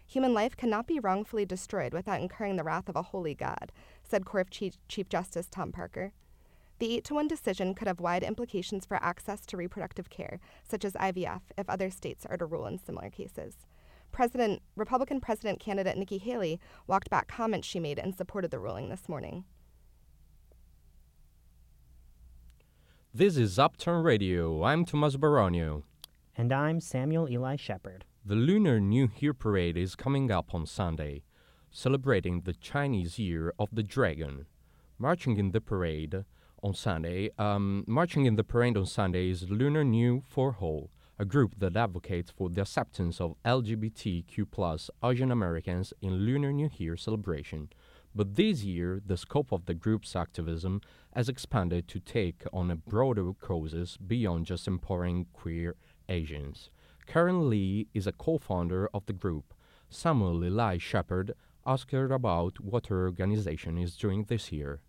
[0.07, 3.73] Human life cannot be wrongfully destroyed without incurring the wrath of a holy God,
[4.09, 6.13] said Court Chief, Chief Justice Tom Parker.
[6.79, 10.85] The 8 to 1 decision could have wide implications for access to reproductive care, such
[10.85, 13.55] as IVF, if other states are to rule in similar cases.
[14.13, 18.59] President Republican President candidate Nikki Haley walked back comments she made in support of the
[18.59, 19.45] ruling this morning.
[23.13, 24.63] This is Uptown Radio.
[24.63, 25.83] I'm Tomas Baronio.
[26.37, 28.05] And I'm Samuel Eli Shepard.
[28.25, 31.23] The Lunar New Year parade is coming up on Sunday,
[31.77, 34.47] celebrating the Chinese Year of the Dragon.
[34.99, 36.25] Marching in the parade
[36.63, 41.27] on Sunday, um, marching in the parade on Sunday is Lunar New for All, a
[41.27, 47.69] group that advocates for the acceptance of LGBTQ+ Asian Americans in Lunar New Year celebration.
[48.15, 50.81] But this year, the scope of the group's activism
[51.15, 55.77] has expanded to take on a broader causes beyond just empowering queer
[56.09, 56.71] Asians.
[57.07, 59.53] Karen Lee is a co-founder of the group.
[59.89, 61.35] Samuel Eli Shepard
[61.67, 64.81] asked her about what her organization is doing this year.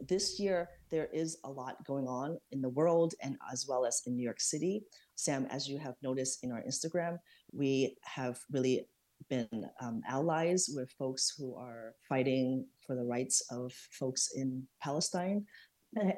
[0.00, 4.02] This year, there is a lot going on in the world and as well as
[4.06, 4.84] in New York City.
[5.16, 7.18] Sam, as you have noticed in our Instagram,
[7.52, 8.86] we have really
[9.28, 9.48] been
[9.82, 15.44] um, allies with folks who are fighting for the rights of folks in Palestine.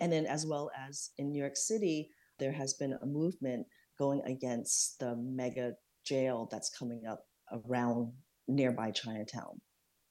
[0.00, 3.68] And then, as well as in New York City, there has been a movement
[4.00, 8.12] going against the mega jail that's coming up around
[8.48, 9.60] nearby Chinatown.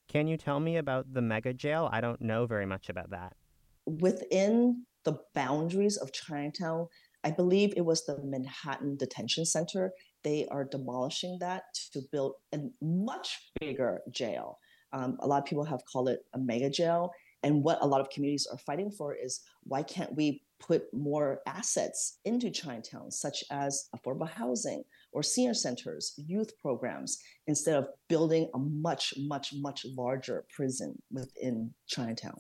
[0.09, 1.87] Can you tell me about the mega jail?
[1.91, 3.33] I don't know very much about that.
[3.85, 6.87] Within the boundaries of Chinatown,
[7.23, 9.91] I believe it was the Manhattan Detention Center
[10.23, 14.59] they are demolishing that to build a much bigger jail.
[14.91, 17.11] Um, a lot of people have called it a mega jail.
[17.43, 21.39] And what a lot of communities are fighting for is why can't we put more
[21.45, 28.49] assets into Chinatown, such as affordable housing or senior centers, youth programs, instead of building
[28.53, 32.37] a much, much, much larger prison within Chinatown?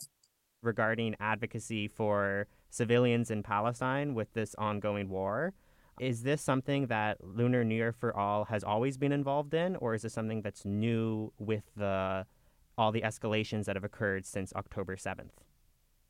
[0.61, 5.53] Regarding advocacy for civilians in Palestine with this ongoing war,
[5.99, 9.93] is this something that Lunar New Year for All has always been involved in, or
[9.93, 12.25] is this something that's new with the
[12.77, 15.31] all the escalations that have occurred since October 7th?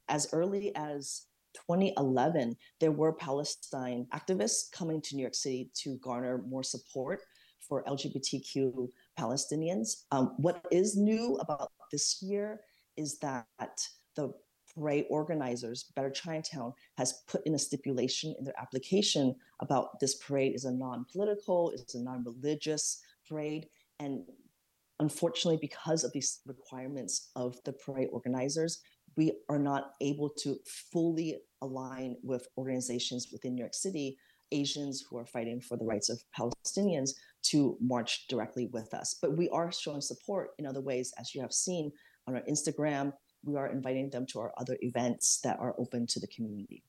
[0.08, 6.44] As early as 2011, there were Palestine activists coming to New York City to garner
[6.48, 7.22] more support
[7.60, 10.04] for LGBTQ Palestinians.
[10.12, 12.62] Um, what is new about this year
[12.98, 13.46] is that
[14.16, 14.34] the
[14.76, 20.56] parade organizers, Better Chinatown, has put in a stipulation in their application about this parade
[20.56, 23.68] is a non-political, it's a non-religious parade,
[24.00, 24.24] and
[25.00, 28.82] unfortunately, because of these requirements of the parade organizers,
[29.20, 34.18] we are not able to fully align with organizations within New York City,
[34.54, 37.10] Asians who are fighting for the rights of Palestinians,
[37.44, 39.18] to march directly with us.
[39.22, 41.92] But we are showing support in other ways, as you have seen
[42.28, 43.12] on our Instagram
[43.44, 46.84] we are inviting them to our other events that are open to the community.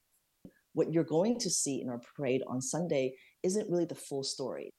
[0.73, 4.71] What you're going to see in our parade on Sunday isn't really the full story.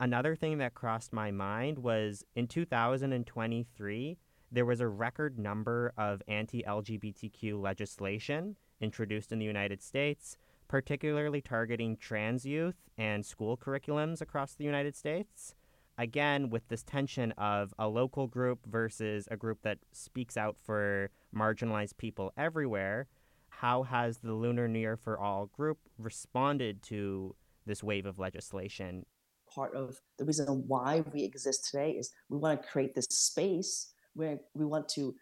[0.00, 4.18] Another thing that crossed my mind was in 2023,
[4.50, 10.36] there was a record number of anti LGBTQ legislation introduced in the United States,
[10.68, 15.54] particularly targeting trans youth and school curriculums across the United States.
[15.96, 21.10] Again with this tension of a local group versus a group that speaks out for
[21.34, 23.06] marginalized people everywhere
[23.60, 27.34] how has the lunar new year for all group responded to
[27.66, 29.06] this wave of legislation?
[29.54, 33.93] Part of the reason why we exist today is we want to create this space
[34.14, 35.14] where we want to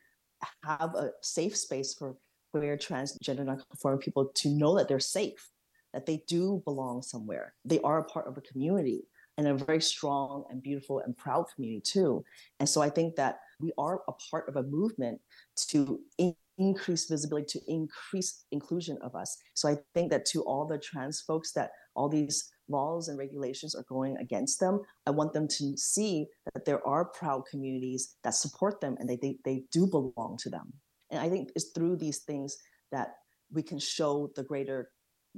[0.64, 2.16] have a safe space for
[2.52, 5.50] queer transgender nonconforming people to know that they're safe
[5.92, 9.02] that they do belong somewhere they are a part of a community
[9.38, 12.24] and a very strong and beautiful and proud community too.
[12.60, 15.20] And so I think that we are a part of a movement
[15.68, 19.36] to in- increase visibility, to increase inclusion of us.
[19.54, 23.76] So I think that to all the trans folks that all these laws and regulations
[23.76, 28.34] are going against them, I want them to see that there are proud communities that
[28.34, 30.72] support them and they, they, they do belong to them.
[31.10, 32.56] And I think it's through these things
[32.90, 33.14] that
[33.52, 34.90] we can show the greater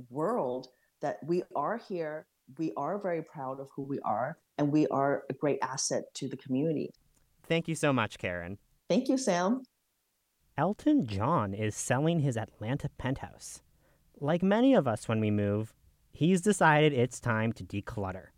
[0.09, 0.69] world
[1.03, 2.27] that we are here
[2.59, 6.29] we are very proud of who we are and we are a great asset to
[6.29, 6.91] the community.
[7.47, 8.59] Thank you so much, Karen.
[8.89, 9.63] Thank you, Sam.
[10.57, 13.63] Elton John is selling his Atlanta penthouse.
[14.21, 15.75] Like many of us when we move,
[16.15, 18.29] he's decided it's time to declutter.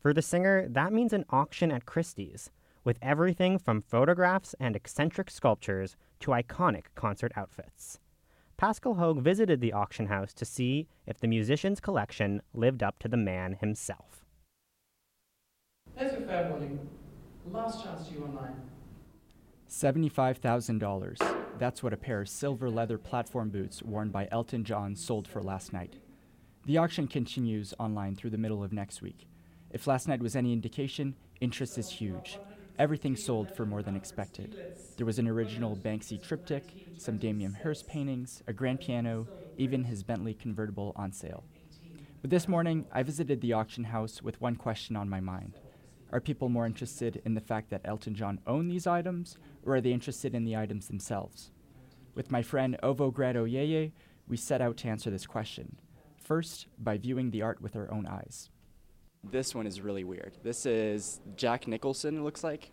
[0.00, 2.50] For the singer, that means an auction at Christie's,
[2.82, 8.00] with everything from photographs and eccentric sculptures to iconic concert outfits.
[8.56, 13.08] Pascal Hogue visited the auction house to see if the musician's collection lived up to
[13.08, 14.24] the man himself.
[15.96, 16.78] As a family,
[17.50, 18.54] Last chance to you online.
[19.68, 21.36] $75,000.
[21.58, 25.42] That's what a pair of silver leather platform boots worn by Elton John sold for
[25.42, 25.96] last night.
[26.66, 29.26] The auction continues online through the middle of next week.
[29.70, 32.38] If last night was any indication, interest is huge.
[32.78, 34.56] Everything sold for more than expected.
[34.96, 40.02] There was an original Banksy triptych, some Damien Hirst paintings, a grand piano, even his
[40.02, 41.44] Bentley convertible on sale.
[42.20, 45.58] But this morning, I visited the auction house with one question on my mind.
[46.12, 49.80] Are people more interested in the fact that Elton John owned these items, or are
[49.80, 51.52] they interested in the items themselves?
[52.14, 53.92] With my friend Ovo Grado Yeye,
[54.28, 55.78] we set out to answer this question.
[56.30, 58.50] First, by viewing the art with our own eyes.
[59.32, 60.38] This one is really weird.
[60.44, 62.70] This is Jack Nicholson, it looks like.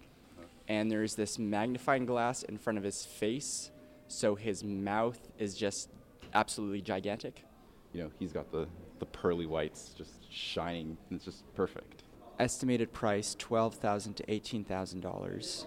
[0.67, 3.71] And there's this magnifying glass in front of his face,
[4.07, 5.89] so his mouth is just
[6.35, 7.45] absolutely gigantic.
[7.93, 8.67] You know, he's got the,
[8.99, 12.03] the pearly whites just shining, and it's just perfect.
[12.37, 15.65] Estimated price twelve thousand to eighteen thousand dollars.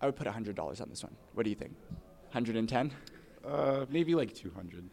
[0.00, 1.14] I would put hundred dollars on this one.
[1.34, 1.74] What do you think?
[2.30, 2.92] Hundred and ten?
[3.46, 4.88] Uh, maybe like two hundred.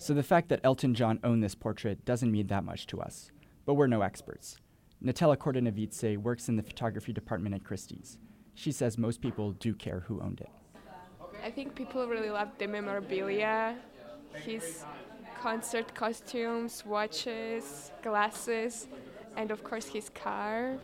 [0.00, 3.32] So the fact that Elton John owned this portrait doesn't mean that much to us,
[3.66, 4.56] but we're no experts.
[5.04, 8.16] Natella Cordinavice works in the photography department at Christie's.
[8.54, 10.50] She says most people do care who owned it.
[11.44, 13.76] I think people really love the memorabilia,
[14.34, 14.84] his
[15.40, 18.86] concert costumes, watches, glasses,
[19.36, 20.78] and of course his car.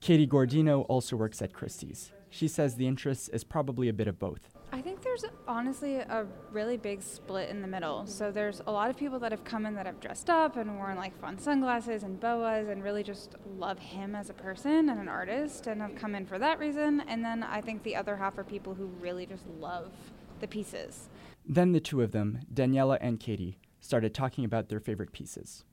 [0.00, 2.12] Katie Gordino also works at Christie's.
[2.30, 4.51] She says the interest is probably a bit of both.
[4.82, 8.04] I think there's honestly a really big split in the middle.
[8.04, 10.76] So there's a lot of people that have come in that have dressed up and
[10.76, 15.00] worn like fun sunglasses and boas and really just love him as a person and
[15.00, 17.00] an artist and have come in for that reason.
[17.06, 19.92] And then I think the other half are people who really just love
[20.40, 21.08] the pieces.
[21.46, 25.64] Then the two of them, Daniela and Katie, started talking about their favorite pieces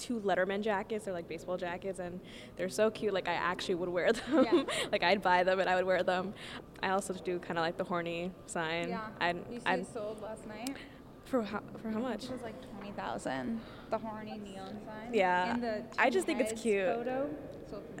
[0.00, 1.04] two Letterman jackets.
[1.04, 2.20] They're like baseball jackets, and
[2.56, 3.14] they're so cute.
[3.14, 4.44] Like I actually would wear them.
[4.44, 4.62] Yeah.
[4.92, 6.34] like I'd buy them and I would wear them.
[6.82, 8.88] I also do kind of like the horny sign.
[8.88, 9.06] Yeah.
[9.20, 10.76] I'd, you see I'd, sold last night.
[11.26, 12.24] For how, for how much?
[12.24, 13.60] It was like twenty thousand.
[13.90, 15.14] The horny neon sign.
[15.14, 15.54] Yeah.
[15.54, 16.86] And the I just think it's cute.
[16.86, 17.30] Photo.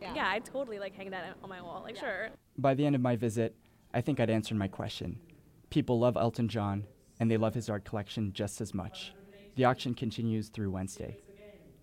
[0.00, 0.14] yeah.
[0.14, 1.82] yeah, I totally like hang that on my wall.
[1.84, 2.00] Like yeah.
[2.00, 2.28] sure.
[2.58, 3.54] By the end of my visit,
[3.94, 5.20] I think I'd answered my question.
[5.68, 6.86] People love Elton John,
[7.20, 9.14] and they love his art collection just as much.
[9.56, 11.18] The auction continues through Wednesday.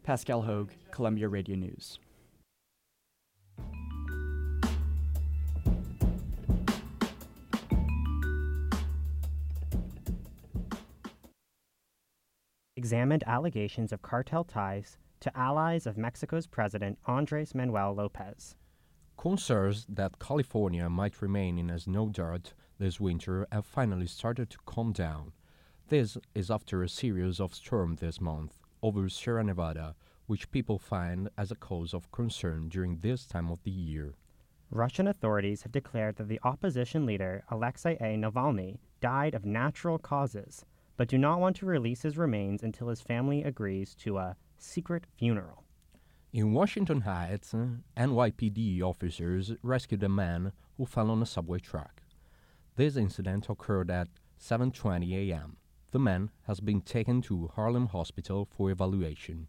[0.03, 1.99] Pascal Hogue, Columbia Radio News.
[12.77, 18.55] Examined allegations of cartel ties to allies of Mexico's president Andres Manuel Lopez.
[19.17, 24.57] Concerns that California might remain in a snow drought this winter have finally started to
[24.65, 25.33] calm down.
[25.89, 29.95] This is after a series of storms this month over Sierra Nevada,
[30.25, 34.15] which people find as a cause of concern during this time of the year.
[34.69, 38.17] Russian authorities have declared that the opposition leader Alexei A.
[38.17, 40.65] Navalny died of natural causes,
[40.97, 45.05] but do not want to release his remains until his family agrees to a secret
[45.15, 45.63] funeral.
[46.33, 47.55] In Washington Heights,
[47.95, 52.03] NYPD officers rescued a man who fell on a subway track.
[52.75, 55.55] This incident occurred at 7:20 a.m.
[55.97, 59.47] The man has been taken to Harlem Hospital for evaluation.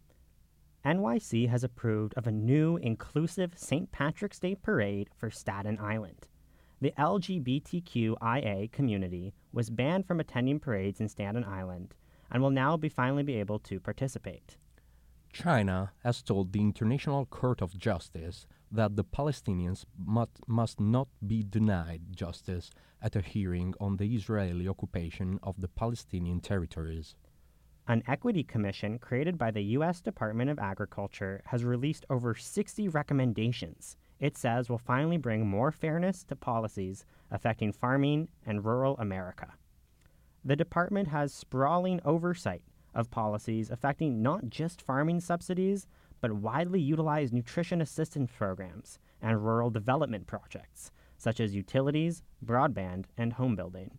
[0.83, 3.91] NYC has approved of a new inclusive St.
[3.91, 6.27] Patrick's Day parade for Staten Island.
[6.81, 11.93] The LGBTQIA community was banned from attending parades in Staten Island
[12.31, 14.57] and will now be finally be able to participate.
[15.31, 21.43] China has told the International Court of Justice that the Palestinians must, must not be
[21.43, 22.69] denied justice
[23.01, 27.15] at a hearing on the Israeli occupation of the Palestinian territories.
[27.87, 30.01] An equity commission created by the U.S.
[30.01, 36.23] Department of Agriculture has released over 60 recommendations it says will finally bring more fairness
[36.25, 39.53] to policies affecting farming and rural America.
[40.43, 42.61] The department has sprawling oversight
[42.93, 45.87] of policies affecting not just farming subsidies,
[46.21, 53.33] but widely utilized nutrition assistance programs and rural development projects, such as utilities, broadband, and
[53.33, 53.97] home building.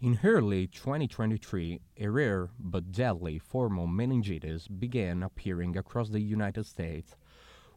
[0.00, 6.66] In early 2023, a rare but deadly form of meningitis began appearing across the United
[6.66, 7.14] States,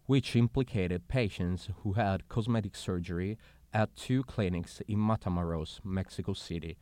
[0.08, 3.38] which implicated patients who had cosmetic surgery
[3.74, 6.78] at two clinics in Matamoros, Mexico City,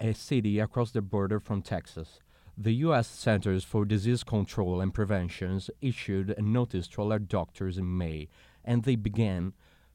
[0.00, 2.20] a city across the border from Texas.
[2.60, 3.06] The U.S.
[3.06, 8.28] Centers for Disease Control and Prevention issued a notice to alert doctors in May,
[8.64, 9.52] and they began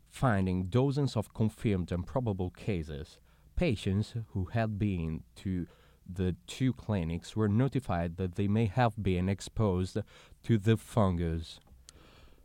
[0.09, 3.17] finding dozens of confirmed and probable cases.
[3.57, 5.67] Patients who had been to
[6.09, 9.97] the two clinics were notified that they may have been exposed
[10.43, 11.59] to the fungus.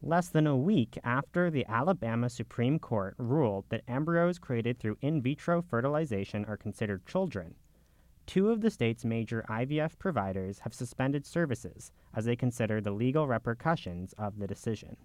[0.02, 5.22] less than a week after the Alabama Supreme Court ruled that embryos created through in
[5.22, 7.54] vitro fertilization are considered children.
[8.28, 13.26] Two of the state's major IVF providers have suspended services as they consider the legal
[13.26, 14.98] repercussions of the decision.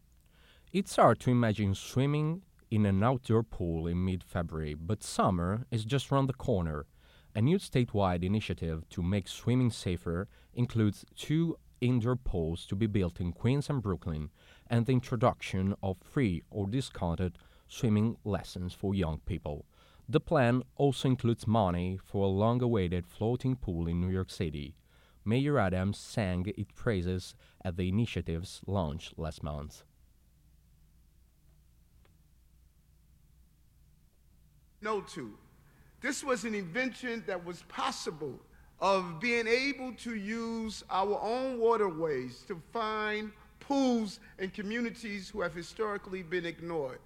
[0.73, 5.85] It's hard to imagine swimming in an outdoor pool in mid February, but summer is
[5.85, 6.85] just around the corner.
[7.33, 13.21] A new statewide initiative to make swimming safer includes two indoor pools to be built
[13.21, 14.31] in Queens and Brooklyn,
[14.67, 17.37] and the introduction of free or discounted
[17.69, 19.65] swimming lessons for young people.
[20.07, 24.75] The plan also includes money for a long awaited floating pool in New York City.
[25.25, 29.83] Mayor Adams sang its praises at the initiative's launch last month.
[34.81, 35.37] No to.
[36.01, 38.37] This was an invention that was possible
[38.81, 43.31] of being able to use our own waterways to find
[43.61, 46.99] pools and communities who have historically been ignored.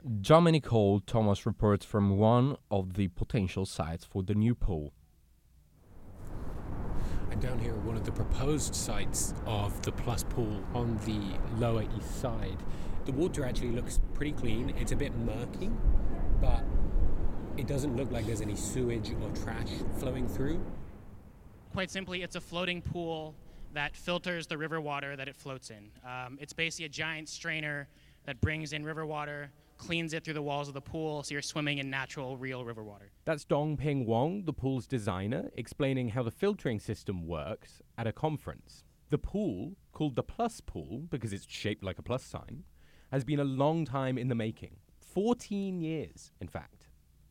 [0.00, 4.94] Dominic Hall Thomas reports from one of the potential sites for the new pool.
[7.30, 11.20] I'm down here at one of the proposed sites of the Plus Pool on the
[11.58, 12.56] Lower East Side.
[13.04, 14.74] The water actually looks pretty clean.
[14.78, 15.70] It's a bit murky,
[16.40, 16.64] but
[17.58, 20.64] it doesn't look like there's any sewage or trash flowing through.
[21.74, 23.34] Quite simply, it's a floating pool
[23.74, 25.90] that filters the river water that it floats in.
[26.08, 27.86] Um, it's basically a giant strainer
[28.24, 31.42] that brings in river water, cleans it through the walls of the pool, so you're
[31.42, 33.10] swimming in natural, real river water.
[33.24, 38.12] That's Dong Ping Wong, the pool's designer, explaining how the filtering system works at a
[38.12, 38.84] conference.
[39.08, 42.64] The pool, called the Plus Pool because it's shaped like a plus sign,
[43.10, 44.76] has been a long time in the making
[45.14, 46.88] 14 years, in fact.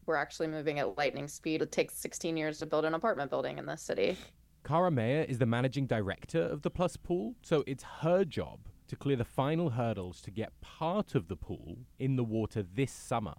[0.07, 1.61] We're actually moving at lightning speed.
[1.61, 4.17] It takes 16 years to build an apartment building in this city.
[4.65, 8.59] Kara Meyer is the managing director of the Plus Pool, so it's her job
[8.89, 12.91] to clear the final hurdles to get part of the pool in the water this
[12.91, 13.35] summer.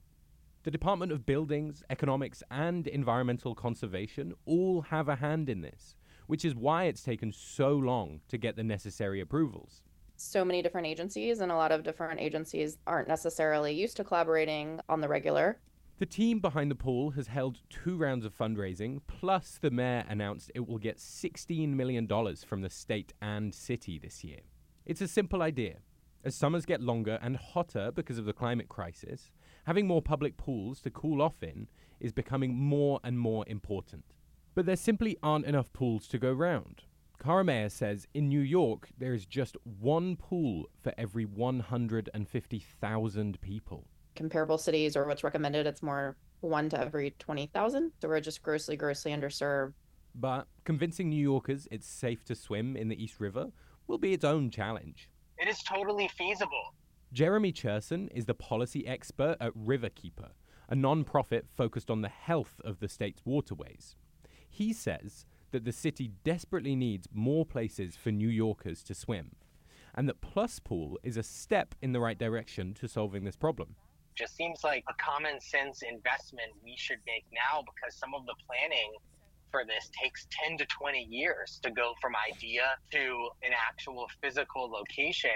[0.62, 5.96] The Department of Buildings, Economics, and Environmental Conservation all have a hand in this,
[6.26, 9.82] which is why it's taken so long to get the necessary approvals.
[10.16, 14.80] So many different agencies, and a lot of different agencies aren't necessarily used to collaborating
[14.88, 15.58] on the regular.
[15.98, 20.52] The team behind the pool has held two rounds of fundraising, plus the mayor announced
[20.54, 22.06] it will get $16 million
[22.46, 24.40] from the state and city this year.
[24.86, 25.76] It's a simple idea.
[26.24, 29.30] As summers get longer and hotter because of the climate crisis,
[29.64, 31.68] having more public pools to cool off in
[32.00, 34.04] is becoming more and more important.
[34.54, 36.82] But there simply aren't enough pools to go round.
[37.22, 43.86] Kara Meyer says in New York there is just one pool for every 150,000 people.
[44.16, 47.92] Comparable cities or what's recommended, it's more one to every 20,000.
[48.00, 49.74] So we're just grossly, grossly underserved.
[50.14, 53.52] But convincing New Yorkers it's safe to swim in the East River
[53.90, 55.10] will be its own challenge.
[55.36, 56.74] It is totally feasible.
[57.12, 60.30] Jeremy Cherson is the policy expert at Riverkeeper,
[60.68, 63.96] a non-profit focused on the health of the state's waterways.
[64.48, 69.32] He says that the city desperately needs more places for New Yorkers to swim,
[69.92, 73.74] and that Plus Pool is a step in the right direction to solving this problem.
[74.14, 78.34] Just seems like a common sense investment we should make now because some of the
[78.46, 78.92] planning
[79.50, 84.70] for this takes 10 to 20 years to go from idea to an actual physical
[84.70, 85.30] location.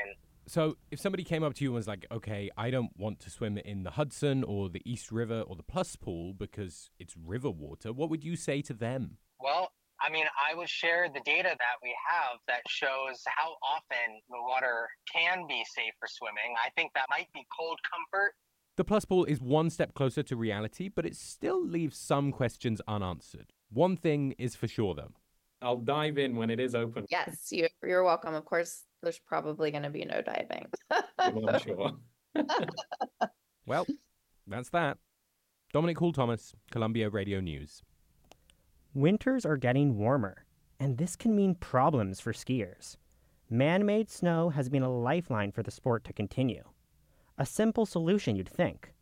[0.46, 3.30] So, if somebody came up to you and was like, okay, I don't want to
[3.30, 7.50] swim in the Hudson or the East River or the Plus Pool because it's river
[7.50, 9.16] water, what would you say to them?
[9.40, 14.20] Well, I mean, I would share the data that we have that shows how often
[14.28, 16.54] the water can be safe for swimming.
[16.62, 18.34] I think that might be cold comfort.
[18.76, 22.82] The Plus Pool is one step closer to reality, but it still leaves some questions
[22.88, 23.52] unanswered.
[23.74, 25.12] One thing is for sure, though.
[25.60, 27.06] I'll dive in when it is open.
[27.10, 28.34] Yes, you, you're welcome.
[28.34, 30.66] Of course, there's probably going to be no diving.
[31.18, 31.92] I'm sure.
[33.66, 33.86] well,
[34.46, 34.98] that's that.
[35.72, 37.82] Dominic Hall Thomas, Columbia Radio News.
[38.94, 40.44] Winters are getting warmer,
[40.78, 42.96] and this can mean problems for skiers.
[43.50, 46.62] Man made snow has been a lifeline for the sport to continue.
[47.38, 48.92] A simple solution, you'd think.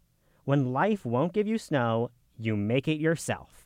[0.44, 3.61] When life won't give you snow, you make it yourself.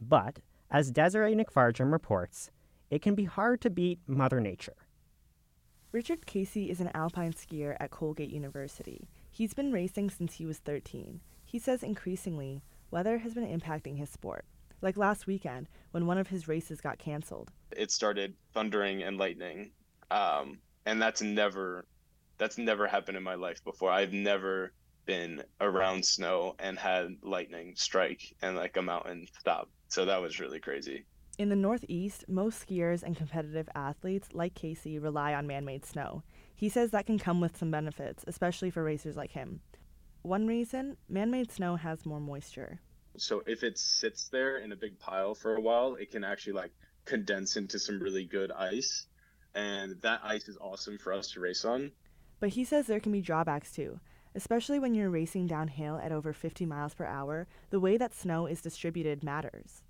[0.00, 0.38] But,
[0.70, 2.50] as Desiree Nikfarjam reports,
[2.90, 4.74] it can be hard to beat Mother Nature.
[5.92, 9.08] Richard Casey is an alpine skier at Colgate University.
[9.30, 11.20] He's been racing since he was 13.
[11.44, 14.44] He says increasingly, weather has been impacting his sport.
[14.80, 17.50] Like last weekend, when one of his races got canceled.
[17.76, 19.72] It started thundering and lightning,
[20.10, 21.84] um, and that's never,
[22.38, 23.90] that's never happened in my life before.
[23.90, 24.72] I've never
[25.04, 29.68] been around snow and had lightning strike and like a mountain stop.
[29.90, 31.04] So that was really crazy.
[31.36, 36.22] In the Northeast, most skiers and competitive athletes like Casey rely on man made snow.
[36.54, 39.60] He says that can come with some benefits, especially for racers like him.
[40.22, 42.78] One reason man made snow has more moisture.
[43.16, 46.52] So if it sits there in a big pile for a while, it can actually
[46.52, 46.70] like
[47.04, 49.06] condense into some really good ice.
[49.56, 51.90] And that ice is awesome for us to race on.
[52.38, 53.98] But he says there can be drawbacks too,
[54.34, 57.46] especially when you're racing downhill at over 50 miles per hour.
[57.70, 59.82] The way that snow is distributed matters.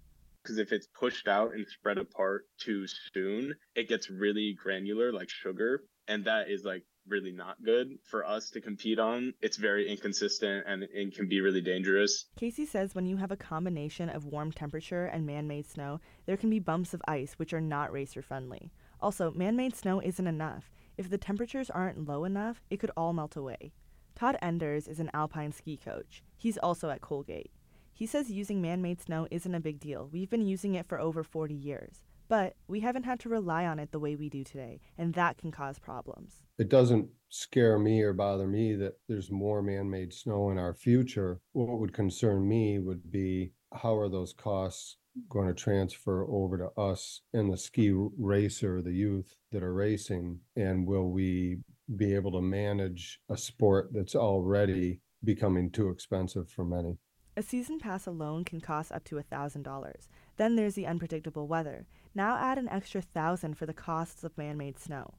[0.42, 5.28] Because if it's pushed out and spread apart too soon, it gets really granular like
[5.28, 5.82] sugar.
[6.08, 9.34] And that is like really not good for us to compete on.
[9.40, 12.26] It's very inconsistent and it can be really dangerous.
[12.36, 16.36] Casey says when you have a combination of warm temperature and man made snow, there
[16.36, 18.70] can be bumps of ice which are not racer friendly.
[19.00, 20.70] Also, man made snow isn't enough.
[20.96, 23.72] If the temperatures aren't low enough, it could all melt away.
[24.20, 26.22] Todd Enders is an alpine ski coach.
[26.36, 27.50] He's also at Colgate.
[27.90, 30.10] He says using man made snow isn't a big deal.
[30.12, 32.02] We've been using it for over 40 years.
[32.28, 35.38] But we haven't had to rely on it the way we do today, and that
[35.38, 36.42] can cause problems.
[36.58, 40.74] It doesn't scare me or bother me that there's more man made snow in our
[40.74, 41.40] future.
[41.52, 44.98] What would concern me would be how are those costs
[45.30, 50.40] going to transfer over to us and the ski racer, the youth that are racing?
[50.56, 51.60] And will we
[51.96, 56.98] be able to manage a sport that's already becoming too expensive for many?
[57.36, 60.08] A season pass alone can cost up to $1,000.
[60.36, 61.86] Then there's the unpredictable weather.
[62.14, 65.14] Now add an extra 1000 for the costs of man made snow.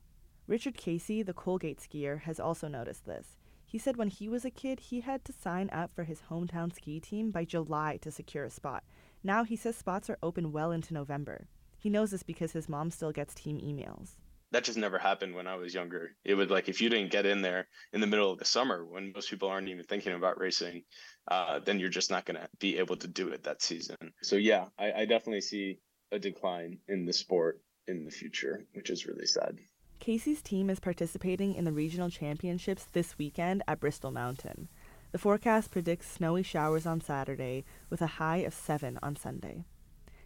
[0.47, 3.38] Richard Casey, the Colgate skier, has also noticed this.
[3.65, 6.76] He said when he was a kid, he had to sign up for his hometown
[6.76, 8.84] ski team by July to secure a spot.
[9.24, 11.47] Now he says spots are open well into November.
[11.78, 14.15] He knows this because his mom still gets team emails
[14.51, 16.15] that just never happened when I was younger.
[16.23, 18.85] It would like if you didn't get in there in the middle of the summer
[18.85, 20.83] when most people aren't even thinking about racing,
[21.29, 23.95] uh, then you're just not going to be able to do it that season.
[24.21, 25.79] So yeah, I, I definitely see
[26.11, 29.57] a decline in the sport in the future, which is really sad.
[29.99, 34.67] Casey's team is participating in the regional championships this weekend at Bristol Mountain.
[35.11, 39.65] The forecast predicts snowy showers on Saturday with a high of 7 on Sunday.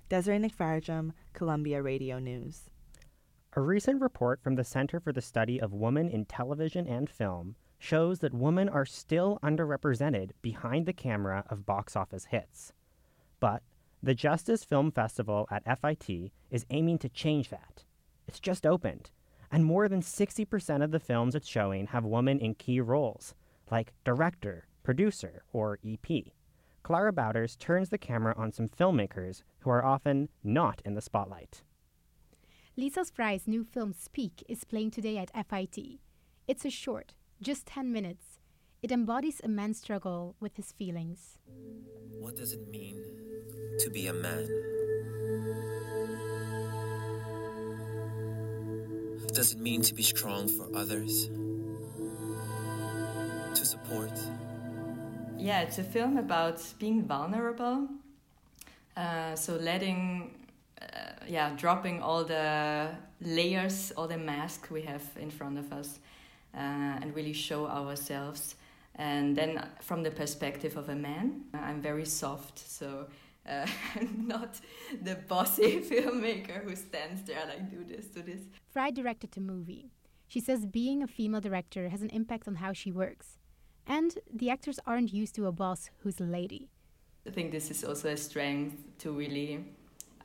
[0.08, 2.70] Desiree Nikfarjam, Columbia Radio News.
[3.58, 7.56] A recent report from the Center for the Study of Women in Television and Film
[7.80, 12.74] shows that women are still underrepresented behind the camera of box office hits.
[13.40, 13.64] But
[14.04, 17.86] the Justice Film Festival at FIT is aiming to change that.
[18.28, 19.10] It's just opened,
[19.50, 23.36] and more than 60% of the films it's showing have women in key roles,
[23.72, 26.26] like director, producer, or EP.
[26.84, 31.64] Clara Bowders turns the camera on some filmmakers who are often not in the spotlight.
[32.78, 35.78] Lisa Fry's new film Speak is playing today at FIT.
[36.46, 38.40] It's a short, just 10 minutes.
[38.84, 41.38] It embodies a man's struggle with his feelings.
[42.20, 43.02] What does it mean
[43.80, 44.48] to be a man?
[49.28, 51.30] Does it mean to be strong for others?
[53.58, 54.12] To support?
[55.38, 57.88] Yeah, it's a film about being vulnerable.
[58.98, 60.45] Uh, so letting
[61.28, 62.90] yeah, dropping all the
[63.22, 66.00] layers, all the masks we have in front of us,
[66.54, 66.60] uh,
[67.02, 68.56] and really show ourselves.
[68.96, 73.08] And then, from the perspective of a man, I'm very soft, so
[73.48, 73.66] uh,
[73.96, 74.60] I'm not
[75.02, 78.42] the bossy filmmaker who stands there like, do this, do this.
[78.72, 79.92] Fry directed the movie.
[80.28, 83.38] She says being a female director has an impact on how she works.
[83.88, 86.70] And the actors aren't used to a boss who's a lady.
[87.28, 89.66] I think this is also a strength to really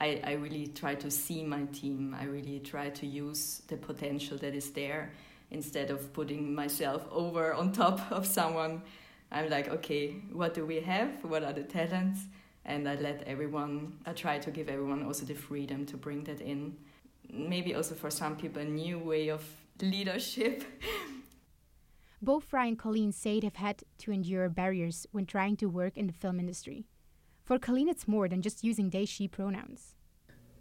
[0.01, 2.17] I, I really try to see my team.
[2.19, 5.13] I really try to use the potential that is there
[5.51, 8.83] instead of putting myself over on top of someone.
[9.31, 11.23] I'm like, okay, what do we have?
[11.23, 12.21] What are the talents?
[12.65, 16.41] And I let everyone, I try to give everyone also the freedom to bring that
[16.41, 16.77] in.
[17.33, 19.45] Maybe also for some people, a new way of
[19.81, 20.65] leadership.
[22.23, 26.07] Both Fry and Colleen say they've had to endure barriers when trying to work in
[26.07, 26.85] the film industry.
[27.51, 29.97] For Colleen, it's more than just using they, she pronouns.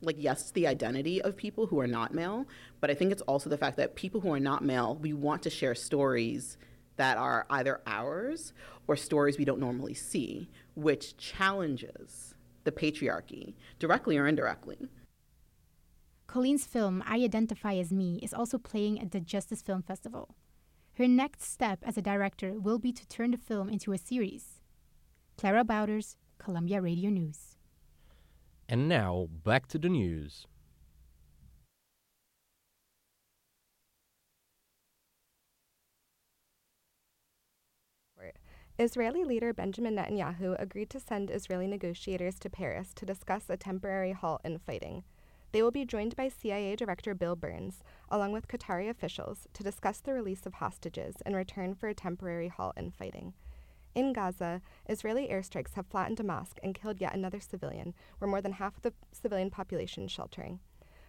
[0.01, 2.47] Like, yes, the identity of people who are not male,
[2.81, 5.43] but I think it's also the fact that people who are not male, we want
[5.43, 6.57] to share stories
[6.95, 8.53] that are either ours
[8.87, 12.33] or stories we don't normally see, which challenges
[12.63, 14.79] the patriarchy, directly or indirectly.
[16.25, 20.33] Colleen's film, I Identify as Me, is also playing at the Justice Film Festival.
[20.95, 24.59] Her next step as a director will be to turn the film into a series.
[25.37, 27.55] Clara Bowders, Columbia Radio News.
[28.67, 30.47] And now, back to the news.
[38.79, 44.13] Israeli leader Benjamin Netanyahu agreed to send Israeli negotiators to Paris to discuss a temporary
[44.13, 45.03] halt in fighting.
[45.51, 49.99] They will be joined by CIA Director Bill Burns, along with Qatari officials, to discuss
[49.99, 53.33] the release of hostages in return for a temporary halt in fighting.
[53.99, 58.41] In Gaza, Israeli airstrikes have flattened a mosque and killed yet another civilian, where more
[58.41, 60.61] than half of the civilian population is sheltering.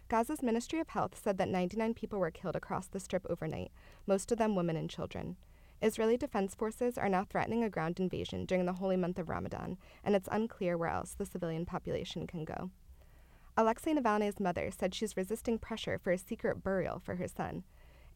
[0.09, 3.71] Gaza's Ministry of Health said that 99 people were killed across the strip overnight,
[4.09, 5.37] most of them women and children.
[5.81, 9.79] Israeli defense forces are now threatening a ground invasion during the holy month of Ramadan,
[10.03, 12.71] and it's unclear where else the civilian population can go.
[13.57, 17.63] Alexei Navalny's mother said she's resisting pressure for a secret burial for her son.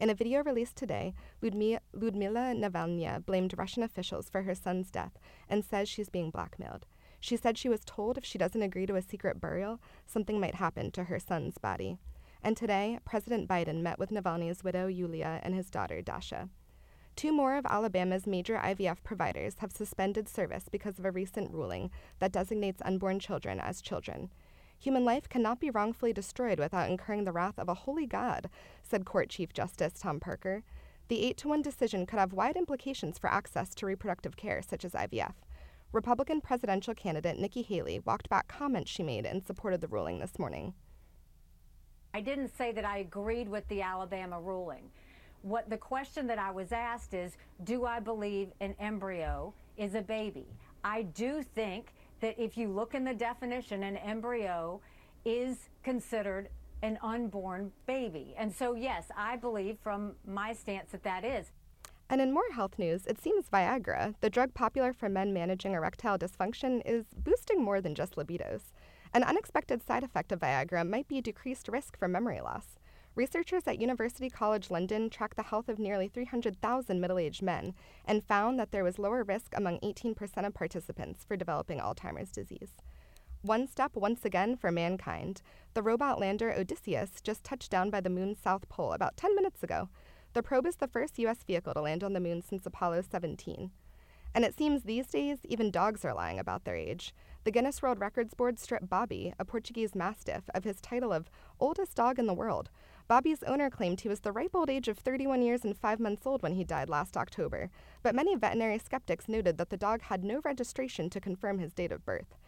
[0.00, 5.18] In a video released today, Ludmila Navalnaya blamed Russian officials for her son's death
[5.48, 6.86] and says she's being blackmailed.
[7.20, 10.56] She said she was told if she doesn't agree to a secret burial, something might
[10.56, 11.96] happen to her son's body.
[12.42, 16.50] And today, President Biden met with Navalny's widow, Yulia, and his daughter, Dasha.
[17.16, 21.90] Two more of Alabama's major IVF providers have suspended service because of a recent ruling
[22.18, 24.30] that designates unborn children as children.
[24.84, 28.50] Human life cannot be wrongfully destroyed without incurring the wrath of a holy God,
[28.82, 30.62] said Court Chief Justice Tom Parker.
[31.08, 34.84] The 8 to 1 decision could have wide implications for access to reproductive care, such
[34.84, 35.32] as IVF.
[35.92, 40.18] Republican presidential candidate Nikki Haley walked back comments she made in support of the ruling
[40.18, 40.74] this morning.
[42.12, 44.90] I didn't say that I agreed with the Alabama ruling.
[45.40, 50.02] What the question that I was asked is Do I believe an embryo is a
[50.02, 50.44] baby?
[50.84, 51.94] I do think
[52.24, 54.80] that if you look in the definition, an embryo
[55.26, 56.48] is considered
[56.82, 58.34] an unborn baby.
[58.38, 61.52] And so, yes, I believe from my stance that that is.
[62.08, 66.18] And in more health news, it seems Viagra, the drug popular for men managing erectile
[66.18, 68.72] dysfunction, is boosting more than just libidos.
[69.12, 72.78] An unexpected side effect of Viagra might be decreased risk for memory loss.
[73.16, 77.72] Researchers at University College London tracked the health of nearly 300,000 middle aged men
[78.04, 82.72] and found that there was lower risk among 18% of participants for developing Alzheimer's disease.
[83.42, 85.42] One step once again for mankind.
[85.74, 89.62] The robot lander Odysseus just touched down by the moon's south pole about 10 minutes
[89.62, 89.90] ago.
[90.32, 91.44] The probe is the first U.S.
[91.46, 93.70] vehicle to land on the moon since Apollo 17.
[94.34, 97.14] And it seems these days even dogs are lying about their age.
[97.44, 101.94] The Guinness World Records board stripped Bobi, a Portuguese Mastiff, of his title of oldest
[101.94, 102.70] dog in the world.
[103.06, 106.26] Bobi's owner claimed he was the ripe old age of 31 years and 5 months
[106.26, 107.68] old when he died last October,
[108.02, 111.92] but many veterinary skeptics noted that the dog had no registration to confirm his date
[111.92, 112.38] of birth.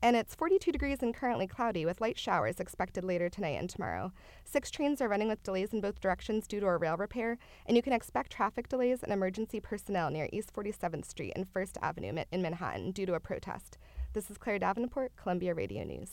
[0.00, 4.12] And it's 42 degrees and currently cloudy with light showers expected later tonight and tomorrow.
[4.44, 7.36] Six trains are running with delays in both directions due to a rail repair,
[7.66, 11.76] and you can expect traffic delays and emergency personnel near East 47th Street and First
[11.82, 13.76] Avenue in Manhattan due to a protest.
[14.12, 16.12] This is Claire Davenport, Columbia Radio News.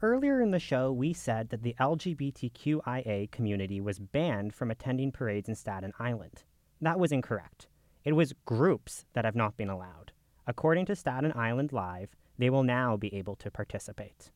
[0.00, 5.48] Earlier in the show, we said that the LGBTQIA community was banned from attending parades
[5.48, 6.44] in Staten Island.
[6.80, 7.66] That was incorrect.
[8.04, 10.12] It was groups that have not been allowed.
[10.46, 14.30] According to Staten Island Live, they will now be able to participate.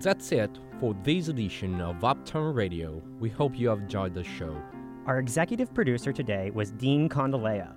[0.00, 3.02] That's it for this edition of Uptown Radio.
[3.20, 4.56] We hope you have enjoyed the show.
[5.04, 7.74] Our executive producer today was Dean Condoleo.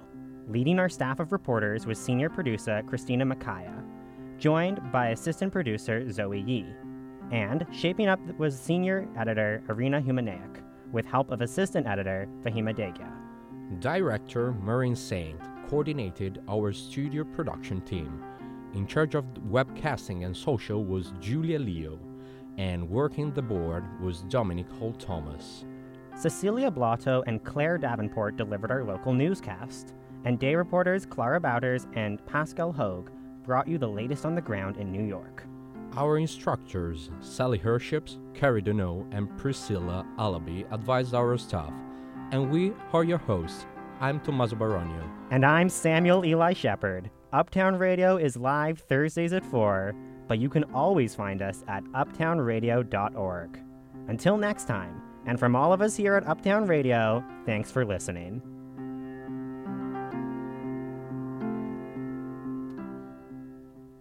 [0.49, 3.83] Leading our staff of reporters was senior producer Christina Makaya,
[4.39, 6.65] joined by assistant producer Zoe Yee.
[7.31, 13.11] And shaping up was senior editor Irina Humaneik, with help of assistant editor Fahima Degia.
[13.79, 15.39] Director Maureen Saint
[15.69, 18.23] coordinated our studio production team.
[18.73, 21.99] In charge of webcasting and social was Julia Leo,
[22.57, 25.63] and working the board was Dominic Hall Thomas.
[26.15, 29.93] Cecilia Blotto and Claire Davenport delivered our local newscast,
[30.25, 33.09] and day reporters Clara Bowders and Pascal Hogue
[33.43, 35.43] brought you the latest on the ground in New York.
[35.95, 41.73] Our instructors, Sally Herships, Carrie Deneau, and Priscilla Alabi, advised our staff,
[42.31, 43.65] and we are your hosts.
[43.99, 45.09] I'm Tommaso Baronio.
[45.31, 47.09] And I'm Samuel Eli Shepard.
[47.33, 49.95] Uptown Radio is live Thursdays at 4,
[50.27, 53.59] but you can always find us at uptownradio.org.
[54.07, 58.41] Until next time, and from all of us here at Uptown Radio, thanks for listening.